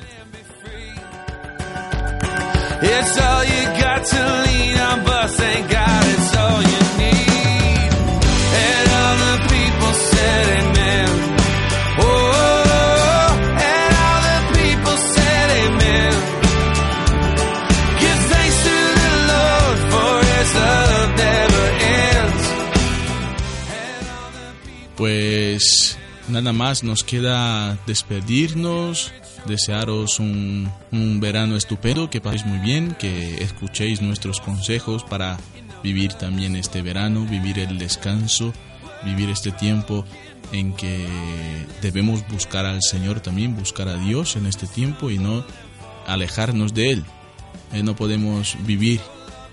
Nada 26.41 26.51
más 26.51 26.83
nos 26.83 27.05
queda 27.05 27.77
despedirnos, 27.87 29.13
desearos 29.45 30.19
un, 30.19 30.69
verano 31.21 31.55
estupendo, 31.55 32.09
que 32.09 32.19
paséis 32.19 32.45
muy 32.45 32.59
bien, 32.59 32.93
que 32.99 33.41
escuchéis 33.41 34.01
nuestros 34.01 34.41
consejos 34.41 35.03
para 35.05 35.37
vivir 35.81 36.13
también 36.13 36.57
este 36.57 36.81
verano, 36.81 37.25
vivir 37.25 37.59
el 37.59 37.77
descanso, 37.77 38.53
vivir 39.05 39.29
este 39.29 39.51
tiempo 39.51 40.03
en 40.51 40.73
que 40.73 41.07
debemos 41.81 42.27
buscar 42.27 42.65
al 42.65 42.81
Señor 42.81 43.21
también, 43.21 43.55
buscar 43.55 43.87
a 43.87 43.95
Dios 43.95 44.35
en 44.35 44.45
este 44.45 44.67
tiempo 44.67 45.09
y 45.11 45.17
no 45.17 45.45
alejarnos 46.05 46.73
de 46.73 46.91
Él. 46.91 47.05
Eh, 47.71 47.81
no 47.81 47.95
podemos 47.95 48.57
vivir 48.65 48.99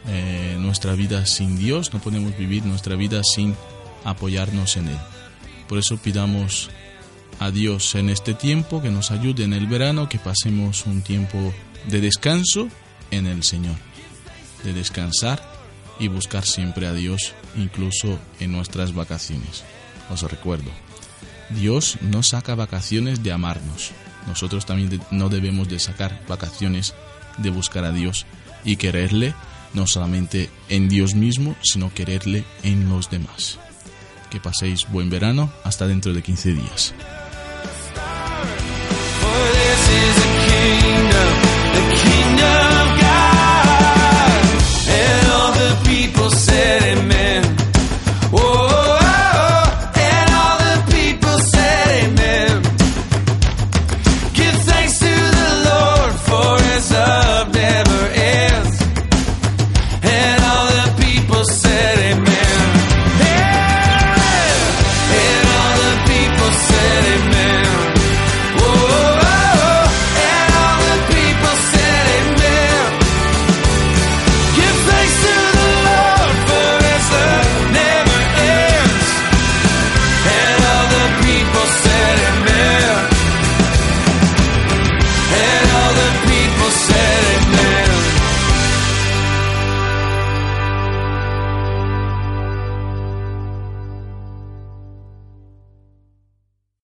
eh, 0.09 0.57
nuestra 0.59 0.95
vida 0.95 1.27
sin 1.27 1.57
Dios, 1.57 1.95
no 1.95 2.01
podemos 2.01 2.37
vivir 2.37 2.65
nuestra 2.65 2.97
vida 2.97 3.23
sin 3.23 3.55
apoyarnos 4.05 4.77
en 4.77 4.89
Él. 4.89 4.99
Por 5.73 5.79
eso 5.79 5.97
pidamos 5.97 6.69
a 7.41 7.51
Dios 7.51 7.95
en 7.95 8.11
este 8.11 8.35
tiempo 8.35 8.83
que 8.83 8.91
nos 8.91 9.11
ayude 9.11 9.45
en 9.45 9.55
el 9.55 9.67
verano, 9.67 10.07
que 10.07 10.19
pasemos 10.19 10.85
un 10.85 11.01
tiempo 11.01 11.39
de 11.89 12.03
descanso 12.03 12.69
en 13.11 13.27
el 13.27 13.43
Señor, 13.43 13.77
de 14.65 14.75
descansar 14.75 15.43
y 15.99 16.09
buscar 16.09 16.45
siempre 16.45 16.87
a 16.87 16.93
Dios, 16.93 17.33
incluso 17.57 18.19
en 18.39 18.53
nuestras 18.53 18.93
vacaciones. 18.93 19.65
Os 20.11 20.21
recuerdo, 20.31 20.71
Dios 21.49 21.97
no 22.03 22.23
saca 22.23 22.55
vacaciones 22.55 23.23
de 23.23 23.33
amarnos. 23.33 23.93
Nosotros 24.27 24.67
también 24.67 25.01
no 25.11 25.31
debemos 25.31 25.71
de 25.71 25.79
sacar 25.79 26.21
vacaciones 26.29 26.93
de 27.39 27.49
buscar 27.49 27.87
a 27.87 27.93
Dios 27.93 28.27
y 28.63 28.77
quererle 28.77 29.33
no 29.73 29.87
solamente 29.87 30.51
en 30.69 30.91
Dios 30.91 31.15
mismo, 31.15 31.57
sino 31.63 31.95
quererle 31.95 32.45
en 32.63 32.91
los 32.91 33.09
demás. 33.09 33.59
Que 34.33 34.41
paséis 34.41 34.89
buen 34.91 35.11
verano. 35.11 35.53
Hasta 35.63 35.87
dentro 35.87 36.15
de 36.15 36.23
15 36.23 36.55
días. 36.55 36.95